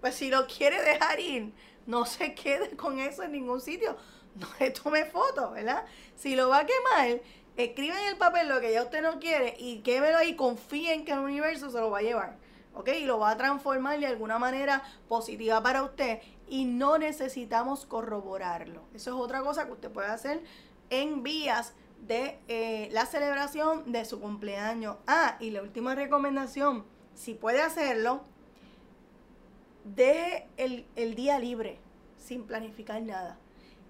Pues 0.00 0.14
si 0.14 0.30
lo 0.30 0.46
quiere 0.46 0.82
dejar 0.82 1.20
ir, 1.20 1.52
no 1.86 2.06
se 2.06 2.34
quede 2.34 2.76
con 2.76 2.98
eso 2.98 3.22
en 3.22 3.32
ningún 3.32 3.60
sitio. 3.60 3.96
No 4.34 4.48
le 4.58 4.70
tome 4.70 5.04
foto, 5.04 5.50
¿verdad? 5.50 5.84
Si 6.16 6.34
lo 6.34 6.48
va 6.48 6.60
a 6.60 6.66
quemar, 6.66 7.20
escribe 7.58 7.94
en 8.00 8.08
el 8.08 8.16
papel 8.16 8.48
lo 8.48 8.60
que 8.62 8.72
ya 8.72 8.82
usted 8.82 9.02
no 9.02 9.20
quiere 9.20 9.54
y 9.58 9.80
quémelo 9.80 10.16
ahí, 10.16 10.34
confíen 10.34 11.04
que 11.04 11.12
el 11.12 11.18
universo 11.18 11.70
se 11.70 11.78
lo 11.78 11.90
va 11.90 11.98
a 11.98 12.02
llevar. 12.02 12.38
¿Ok? 12.74 12.88
Y 12.88 13.04
lo 13.04 13.18
va 13.18 13.32
a 13.32 13.36
transformar 13.36 14.00
de 14.00 14.06
alguna 14.06 14.38
manera 14.38 14.82
positiva 15.06 15.62
para 15.62 15.82
usted 15.82 16.22
y 16.48 16.64
no 16.64 16.96
necesitamos 16.96 17.84
corroborarlo. 17.84 18.80
Eso 18.94 19.10
es 19.10 19.16
otra 19.16 19.42
cosa 19.42 19.66
que 19.66 19.72
usted 19.72 19.90
puede 19.90 20.08
hacer 20.08 20.42
en 20.88 21.22
vías 21.22 21.74
de 22.02 22.38
eh, 22.48 22.88
la 22.92 23.06
celebración 23.06 23.90
de 23.92 24.04
su 24.04 24.20
cumpleaños. 24.20 24.96
Ah, 25.06 25.36
y 25.40 25.50
la 25.50 25.62
última 25.62 25.94
recomendación, 25.94 26.84
si 27.14 27.34
puede 27.34 27.62
hacerlo, 27.62 28.22
deje 29.84 30.48
el, 30.56 30.86
el 30.96 31.14
día 31.14 31.38
libre, 31.38 31.78
sin 32.18 32.44
planificar 32.44 33.00
nada. 33.02 33.38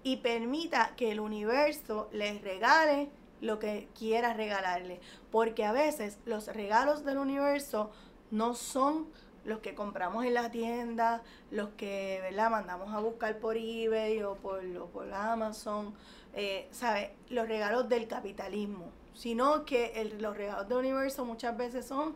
Y 0.03 0.17
permita 0.17 0.95
que 0.95 1.11
el 1.11 1.19
universo 1.19 2.09
les 2.11 2.41
regale 2.41 3.09
lo 3.41 3.59
que 3.59 3.87
quiera 3.97 4.33
regalarle. 4.33 4.99
Porque 5.31 5.65
a 5.65 5.71
veces 5.71 6.19
los 6.25 6.47
regalos 6.47 7.03
del 7.05 7.17
universo 7.17 7.91
no 8.31 8.53
son 8.53 9.07
los 9.45 9.59
que 9.59 9.75
compramos 9.75 10.25
en 10.25 10.33
la 10.33 10.51
tienda, 10.51 11.21
los 11.51 11.69
que 11.71 12.19
¿verdad? 12.21 12.49
mandamos 12.49 12.93
a 12.93 12.99
buscar 12.99 13.39
por 13.39 13.57
eBay 13.57 14.21
o 14.23 14.35
por, 14.35 14.61
por 14.89 15.13
Amazon, 15.13 15.93
eh, 16.33 16.67
¿sabe? 16.71 17.15
Los 17.29 17.47
regalos 17.47 17.89
del 17.89 18.07
capitalismo, 18.07 18.91
sino 19.13 19.65
que 19.65 20.15
los 20.19 20.35
regalos 20.35 20.67
del 20.67 20.79
universo 20.79 21.25
muchas 21.25 21.55
veces 21.57 21.85
son 21.85 22.13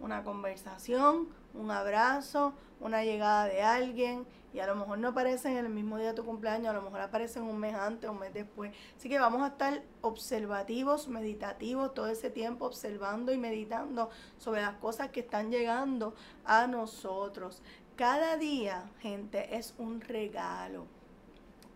una 0.00 0.24
conversación, 0.24 1.28
un 1.54 1.70
abrazo, 1.70 2.54
una 2.80 3.04
llegada 3.04 3.44
de 3.44 3.62
alguien 3.62 4.26
y 4.52 4.58
a 4.58 4.66
lo 4.66 4.74
mejor 4.74 4.98
no 4.98 5.08
aparecen 5.08 5.56
en 5.56 5.66
el 5.66 5.72
mismo 5.72 5.96
día 5.98 6.08
de 6.08 6.14
tu 6.14 6.24
cumpleaños, 6.24 6.68
a 6.68 6.72
lo 6.72 6.82
mejor 6.82 7.00
aparecen 7.00 7.44
un 7.44 7.58
mes 7.58 7.74
antes, 7.74 8.10
un 8.10 8.18
mes 8.18 8.34
después. 8.34 8.72
Así 8.96 9.08
que 9.08 9.18
vamos 9.18 9.42
a 9.42 9.48
estar 9.48 9.82
observativos, 10.00 11.08
meditativos 11.08 11.94
todo 11.94 12.08
ese 12.08 12.30
tiempo, 12.30 12.66
observando 12.66 13.32
y 13.32 13.38
meditando 13.38 14.10
sobre 14.38 14.62
las 14.62 14.76
cosas 14.76 15.10
que 15.10 15.20
están 15.20 15.50
llegando 15.50 16.14
a 16.44 16.66
nosotros. 16.66 17.62
Cada 17.96 18.36
día, 18.36 18.90
gente, 19.00 19.56
es 19.56 19.74
un 19.78 20.00
regalo. 20.00 20.86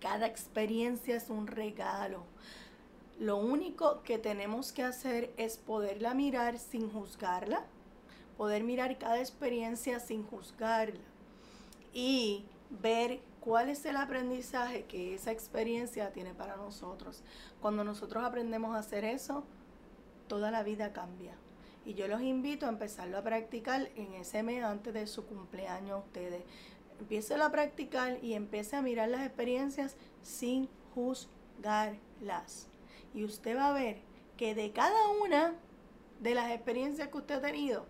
Cada 0.00 0.26
experiencia 0.26 1.16
es 1.16 1.30
un 1.30 1.46
regalo. 1.46 2.24
Lo 3.20 3.36
único 3.36 4.02
que 4.02 4.18
tenemos 4.18 4.72
que 4.72 4.82
hacer 4.82 5.32
es 5.36 5.56
poderla 5.56 6.14
mirar 6.14 6.58
sin 6.58 6.90
juzgarla, 6.90 7.64
poder 8.36 8.64
mirar 8.64 8.98
cada 8.98 9.20
experiencia 9.20 10.00
sin 10.00 10.24
juzgarla 10.24 10.98
y 11.94 12.44
ver 12.82 13.20
cuál 13.40 13.68
es 13.68 13.84
el 13.84 13.96
aprendizaje 13.96 14.84
que 14.84 15.14
esa 15.14 15.32
experiencia 15.32 16.12
tiene 16.12 16.34
para 16.34 16.56
nosotros. 16.56 17.22
Cuando 17.60 17.84
nosotros 17.84 18.24
aprendemos 18.24 18.74
a 18.74 18.78
hacer 18.78 19.04
eso, 19.04 19.44
toda 20.28 20.50
la 20.50 20.62
vida 20.62 20.92
cambia. 20.92 21.34
Y 21.84 21.94
yo 21.94 22.08
los 22.08 22.22
invito 22.22 22.66
a 22.66 22.70
empezarlo 22.70 23.18
a 23.18 23.22
practicar 23.22 23.90
en 23.96 24.14
ese 24.14 24.42
mes 24.42 24.64
antes 24.64 24.94
de 24.94 25.06
su 25.06 25.26
cumpleaños 25.26 26.04
ustedes. 26.06 26.42
Empiecen 26.98 27.42
a 27.42 27.50
practicar 27.50 28.18
y 28.22 28.34
empiece 28.34 28.76
a 28.76 28.82
mirar 28.82 29.10
las 29.10 29.26
experiencias 29.26 29.96
sin 30.22 30.68
juzgarlas. 30.94 32.68
Y 33.12 33.24
usted 33.24 33.56
va 33.56 33.68
a 33.68 33.74
ver 33.74 33.98
que 34.38 34.54
de 34.54 34.72
cada 34.72 35.08
una 35.22 35.54
de 36.20 36.34
las 36.34 36.50
experiencias 36.50 37.08
que 37.08 37.18
usted 37.18 37.34
ha 37.34 37.40
tenido, 37.42 37.84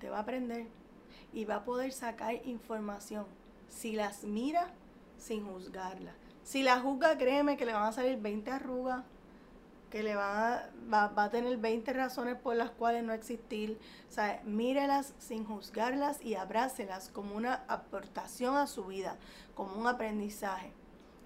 te 0.00 0.10
va 0.10 0.18
a 0.18 0.22
aprender 0.22 0.66
y 1.32 1.44
va 1.44 1.56
a 1.56 1.64
poder 1.64 1.92
sacar 1.92 2.34
información. 2.46 3.37
Si 3.68 3.92
las 3.92 4.24
mira 4.24 4.72
sin 5.18 5.46
juzgarla. 5.46 6.12
Si 6.42 6.62
la 6.62 6.80
juzga, 6.80 7.18
créeme 7.18 7.56
que 7.56 7.66
le 7.66 7.74
van 7.74 7.84
a 7.84 7.92
salir 7.92 8.18
20 8.18 8.50
arrugas, 8.50 9.04
que 9.90 10.02
le 10.02 10.14
va, 10.14 10.68
va, 10.92 11.08
va, 11.08 11.24
a 11.24 11.30
tener 11.30 11.56
20 11.56 11.92
razones 11.92 12.36
por 12.36 12.56
las 12.56 12.70
cuales 12.70 13.04
no 13.04 13.12
existir. 13.12 13.78
O 14.10 14.48
mírelas 14.48 15.14
sin 15.18 15.44
juzgarlas 15.44 16.22
y 16.22 16.34
abrácelas 16.34 17.08
como 17.08 17.34
una 17.34 17.64
aportación 17.68 18.56
a 18.56 18.66
su 18.66 18.86
vida, 18.86 19.16
como 19.54 19.78
un 19.78 19.86
aprendizaje. 19.86 20.72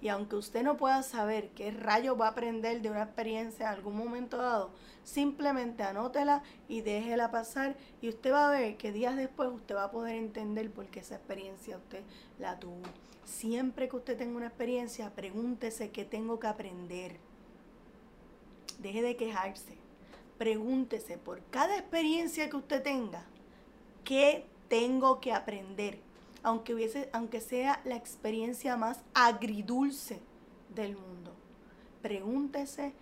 Y 0.03 0.09
aunque 0.09 0.35
usted 0.35 0.63
no 0.63 0.75
pueda 0.75 1.01
saber 1.01 1.51
qué 1.51 1.71
rayo 1.71 2.17
va 2.17 2.27
a 2.27 2.31
aprender 2.31 2.81
de 2.81 2.89
una 2.89 3.03
experiencia 3.03 3.67
en 3.67 3.73
algún 3.73 3.95
momento 3.95 4.35
dado, 4.35 4.71
simplemente 5.05 5.81
anótela 5.81 6.43
y 6.67 6.81
déjela 6.81 7.31
pasar 7.31 7.77
y 8.01 8.09
usted 8.09 8.33
va 8.33 8.49
a 8.49 8.51
ver 8.51 8.75
que 8.75 8.91
días 8.91 9.15
después 9.15 9.47
usted 9.49 9.75
va 9.75 9.85
a 9.85 9.91
poder 9.91 10.17
entender 10.17 10.69
por 10.69 10.87
qué 10.87 10.99
esa 10.99 11.15
experiencia 11.15 11.77
usted 11.77 12.03
la 12.37 12.59
tuvo. 12.59 12.81
Siempre 13.23 13.87
que 13.87 13.95
usted 13.95 14.17
tenga 14.17 14.35
una 14.35 14.47
experiencia, 14.47 15.09
pregúntese 15.15 15.91
qué 15.91 16.03
tengo 16.03 16.37
que 16.37 16.47
aprender. 16.47 17.15
Deje 18.79 19.01
de 19.03 19.15
quejarse. 19.15 19.77
Pregúntese 20.37 21.17
por 21.17 21.41
cada 21.45 21.77
experiencia 21.77 22.49
que 22.49 22.57
usted 22.57 22.83
tenga, 22.83 23.23
¿qué 24.03 24.47
tengo 24.67 25.21
que 25.21 25.31
aprender? 25.31 26.01
Aunque, 26.43 26.73
hubiese, 26.73 27.09
aunque 27.13 27.41
sea 27.41 27.81
la 27.85 27.95
experiencia 27.95 28.77
más 28.77 28.99
agridulce 29.13 30.19
del 30.75 30.97
mundo. 30.97 31.33
Pregúntese 32.01 32.93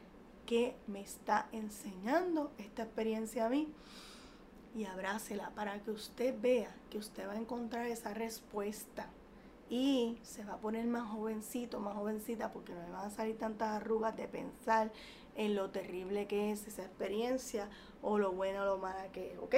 qué 0.45 0.75
me 0.87 1.01
está 1.01 1.47
enseñando 1.51 2.51
esta 2.57 2.83
experiencia 2.83 3.47
a 3.47 3.49
mí 3.49 3.73
y 4.75 4.85
abrácela 4.85 5.51
para 5.55 5.81
que 5.81 5.91
usted 5.91 6.35
vea 6.39 6.73
que 6.89 6.97
usted 6.97 7.27
va 7.27 7.33
a 7.33 7.37
encontrar 7.37 7.87
esa 7.87 8.13
respuesta 8.13 9.09
y 9.69 10.17
se 10.21 10.43
va 10.43 10.53
a 10.53 10.57
poner 10.57 10.85
más 10.85 11.09
jovencito, 11.09 11.79
más 11.79 11.95
jovencita, 11.95 12.51
porque 12.51 12.73
no 12.73 12.81
le 12.81 12.91
van 12.91 13.05
a 13.05 13.09
salir 13.09 13.37
tantas 13.37 13.69
arrugas 13.69 14.15
de 14.17 14.27
pensar 14.27 14.91
en 15.35 15.55
lo 15.55 15.69
terrible 15.69 16.27
que 16.27 16.51
es 16.51 16.67
esa 16.67 16.83
experiencia 16.83 17.69
o 18.01 18.17
lo 18.17 18.33
bueno 18.33 18.63
o 18.63 18.65
lo 18.65 18.77
mala 18.77 19.11
que 19.13 19.33
es, 19.33 19.39
¿ok? 19.39 19.55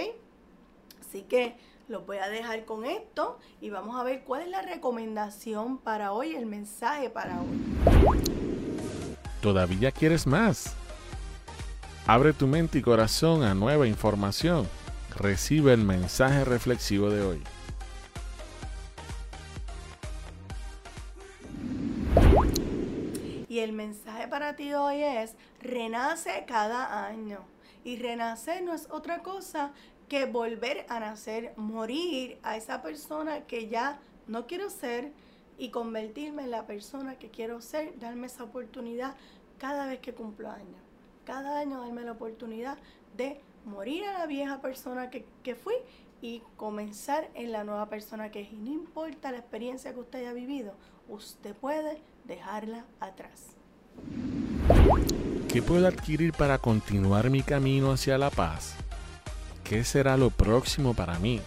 Así 1.02 1.24
que 1.24 1.58
los 1.88 2.06
voy 2.06 2.18
a 2.18 2.30
dejar 2.30 2.66
con 2.66 2.86
esto 2.86 3.40
y 3.60 3.70
vamos 3.70 4.00
a 4.00 4.04
ver 4.04 4.24
cuál 4.24 4.44
es 4.44 4.48
la 4.50 4.62
recomendación 4.62 5.78
para 5.78 6.12
hoy, 6.12 6.36
el 6.36 6.46
mensaje 6.46 7.10
para 7.10 7.42
hoy. 7.42 8.24
¿Todavía 9.42 9.92
quieres 9.92 10.26
más? 10.26 10.76
Abre 12.08 12.34
tu 12.34 12.48
mente 12.48 12.80
y 12.80 12.82
corazón 12.82 13.44
a 13.44 13.54
nueva 13.54 13.88
información. 13.88 14.68
Recibe 15.16 15.74
el 15.74 15.84
mensaje 15.84 16.44
reflexivo 16.46 17.10
de 17.10 17.22
hoy. 17.24 17.44
Y 23.48 23.60
el 23.60 23.72
mensaje 23.74 24.28
para 24.28 24.56
ti 24.56 24.74
hoy 24.74 25.04
es, 25.04 25.36
renace 25.62 26.44
cada 26.48 27.06
año. 27.06 27.40
Y 27.84 27.98
renacer 27.98 28.64
no 28.64 28.74
es 28.74 28.88
otra 28.90 29.22
cosa 29.22 29.74
que 30.14 30.26
volver 30.26 30.86
a 30.90 31.00
nacer, 31.00 31.54
morir 31.58 32.38
a 32.44 32.56
esa 32.56 32.84
persona 32.84 33.48
que 33.48 33.68
ya 33.68 34.00
no 34.28 34.46
quiero 34.46 34.70
ser 34.70 35.12
y 35.58 35.70
convertirme 35.70 36.44
en 36.44 36.52
la 36.52 36.68
persona 36.68 37.18
que 37.18 37.32
quiero 37.32 37.62
ser, 37.62 37.98
darme 37.98 38.28
esa 38.28 38.44
oportunidad 38.44 39.16
cada 39.58 39.88
vez 39.88 40.02
que 40.02 40.14
cumplo 40.14 40.52
años. 40.52 40.80
Cada 41.26 41.58
año 41.58 41.82
darme 41.82 42.04
la 42.04 42.12
oportunidad 42.12 42.78
de 43.18 43.42
morir 43.66 44.06
a 44.06 44.20
la 44.20 44.28
vieja 44.28 44.62
persona 44.62 45.10
que, 45.10 45.26
que 45.42 45.56
fui 45.56 45.74
y 46.22 46.44
comenzar 46.58 47.32
en 47.34 47.52
la 47.52 47.64
nueva 47.64 47.90
persona 47.90 48.30
que 48.30 48.42
es. 48.42 48.54
Y 48.54 48.58
no 48.58 48.70
importa 48.70 49.32
la 49.32 49.40
experiencia 49.40 49.96
que 49.96 50.00
usted 50.00 50.20
haya 50.20 50.34
vivido, 50.34 50.76
usted 51.10 51.56
puede 51.56 52.04
dejarla 52.26 52.86
atrás. 53.00 53.56
¿Qué 55.48 55.64
puedo 55.64 55.88
adquirir 55.88 56.34
para 56.34 56.60
continuar 56.60 57.32
mi 57.32 57.42
camino 57.42 57.92
hacia 57.92 58.20
la 58.20 58.30
paz? 58.30 58.76
¿Qué 59.74 59.84
será 59.84 60.18
lo 60.18 60.30
próximo 60.30 60.94
para 60.94 61.18
mí? 61.18 61.42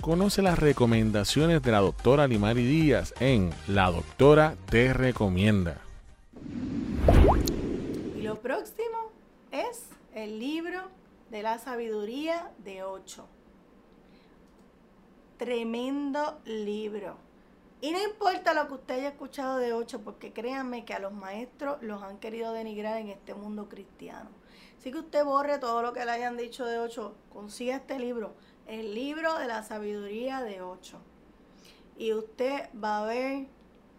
Conoce 0.00 0.40
las 0.40 0.56
recomendaciones 0.56 1.60
de 1.62 1.72
la 1.72 1.80
doctora 1.80 2.28
Limari 2.28 2.64
Díaz 2.64 3.12
en 3.18 3.52
La 3.66 3.90
Doctora 3.90 4.54
Te 4.70 4.92
Recomienda. 4.92 5.80
Y 8.16 8.22
lo 8.22 8.40
próximo 8.40 9.10
es 9.50 9.86
el 10.14 10.38
libro 10.38 10.80
de 11.32 11.42
la 11.42 11.58
sabiduría 11.58 12.52
de 12.58 12.84
ocho. 12.84 13.26
Tremendo 15.38 16.38
libro. 16.44 17.16
Y 17.80 17.90
no 17.90 18.00
importa 18.00 18.54
lo 18.54 18.68
que 18.68 18.74
usted 18.74 18.94
haya 18.94 19.08
escuchado 19.08 19.58
de 19.58 19.72
ocho, 19.72 20.02
porque 20.02 20.32
créanme 20.32 20.84
que 20.84 20.94
a 20.94 21.00
los 21.00 21.12
maestros 21.12 21.82
los 21.82 22.00
han 22.00 22.18
querido 22.18 22.52
denigrar 22.52 22.98
en 22.98 23.08
este 23.08 23.34
mundo 23.34 23.68
cristiano. 23.68 24.37
Así 24.78 24.92
que 24.92 24.98
usted 24.98 25.24
borre 25.24 25.58
todo 25.58 25.82
lo 25.82 25.92
que 25.92 26.04
le 26.04 26.12
hayan 26.12 26.36
dicho 26.36 26.64
de 26.64 26.78
8. 26.78 27.14
Consiga 27.32 27.76
este 27.76 27.98
libro, 27.98 28.34
el 28.68 28.94
libro 28.94 29.36
de 29.38 29.48
la 29.48 29.64
sabiduría 29.64 30.40
de 30.42 30.62
8. 30.62 30.98
Y 31.96 32.12
usted 32.12 32.68
va 32.82 33.02
a 33.02 33.06
ver 33.06 33.46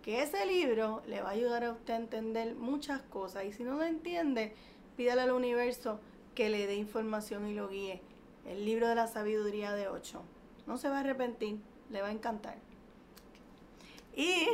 que 0.01 0.23
ese 0.23 0.45
libro 0.45 1.03
le 1.05 1.21
va 1.21 1.29
a 1.29 1.33
ayudar 1.33 1.65
a 1.65 1.71
usted 1.71 1.93
a 1.93 1.97
entender 1.97 2.55
muchas 2.55 3.01
cosas. 3.01 3.43
Y 3.43 3.51
si 3.51 3.63
no 3.63 3.75
lo 3.75 3.83
entiende, 3.83 4.55
pídale 4.95 5.21
al 5.21 5.31
universo 5.31 5.99
que 6.33 6.49
le 6.49 6.65
dé 6.65 6.75
información 6.75 7.45
y 7.47 7.53
lo 7.53 7.67
guíe. 7.67 8.01
El 8.45 8.63
libro 8.63 8.87
de 8.87 8.95
la 8.95 9.07
sabiduría 9.07 9.73
de 9.73 9.89
8. 9.89 10.21
No 10.65 10.77
se 10.77 10.87
va 10.87 10.97
a 10.97 10.99
arrepentir, 11.01 11.59
le 11.89 12.01
va 12.01 12.07
a 12.07 12.11
encantar. 12.11 12.57
Y 14.15 14.47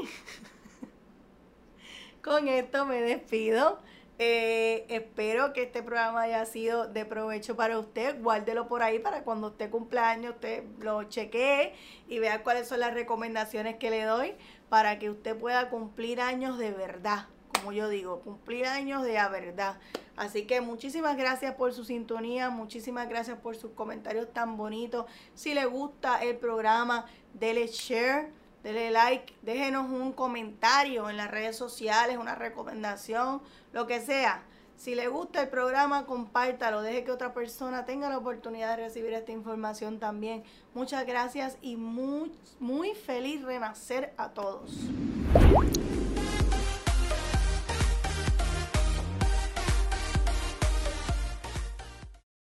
con 2.24 2.48
esto 2.48 2.88
me 2.88 3.02
despido. 3.02 3.80
Eh, 4.18 4.86
espero 4.88 5.52
que 5.52 5.64
este 5.64 5.84
programa 5.84 6.22
haya 6.22 6.46
sido 6.46 6.88
de 6.88 7.06
provecho 7.06 7.56
para 7.56 7.78
usted. 7.78 8.22
Guárdelo 8.22 8.68
por 8.68 8.82
ahí 8.82 9.00
para 9.00 9.24
cuando 9.24 9.48
usted 9.48 9.70
cumpleaños, 9.70 10.36
usted 10.36 10.64
lo 10.80 11.04
chequee 11.04 11.74
y 12.08 12.20
vea 12.20 12.42
cuáles 12.42 12.68
son 12.68 12.80
las 12.80 12.94
recomendaciones 12.94 13.76
que 13.76 13.90
le 13.90 14.04
doy 14.04 14.34
para 14.70 15.00
que 15.00 15.10
usted 15.10 15.38
pueda 15.38 15.70
cumplir 15.70 16.22
años 16.22 16.58
de 16.58 16.72
verdad. 16.72 17.28
Como 17.54 17.74
yo 17.74 17.90
digo, 17.90 18.22
cumplir 18.22 18.68
años 18.68 19.04
de 19.04 19.14
la 19.14 19.28
verdad. 19.28 19.80
Así 20.16 20.46
que 20.46 20.62
muchísimas 20.62 21.18
gracias 21.18 21.56
por 21.56 21.74
su 21.74 21.84
sintonía, 21.84 22.50
muchísimas 22.50 23.10
gracias 23.10 23.38
por 23.40 23.58
sus 23.58 23.72
comentarios 23.72 24.32
tan 24.32 24.56
bonitos. 24.56 25.06
Si 25.34 25.54
le 25.54 25.66
gusta 25.66 26.24
el 26.24 26.38
programa, 26.38 27.06
dele 27.34 27.68
share 27.68 28.32
Dele 28.66 28.90
like, 28.90 29.32
déjenos 29.44 29.92
un 29.92 30.12
comentario 30.12 31.08
en 31.08 31.18
las 31.18 31.30
redes 31.30 31.56
sociales, 31.56 32.18
una 32.18 32.34
recomendación, 32.34 33.44
lo 33.72 33.86
que 33.86 34.02
sea. 34.02 34.42
Si 34.76 34.96
le 34.96 35.08
gusta 35.08 35.44
el 35.44 35.50
programa, 35.50 36.08
compártalo, 36.08 36.82
deje 36.82 37.04
que 37.04 37.12
otra 37.12 37.32
persona 37.32 37.86
tenga 37.86 38.10
la 38.10 38.18
oportunidad 38.18 38.76
de 38.76 38.86
recibir 38.86 39.14
esta 39.14 39.32
información 39.32 40.00
también. 40.00 40.44
Muchas 40.74 41.06
gracias 41.06 41.60
y 41.62 41.76
muy, 41.76 42.32
muy 42.60 42.96
feliz 42.96 43.44
renacer 43.44 44.16
a 44.18 44.30
todos. 44.30 44.72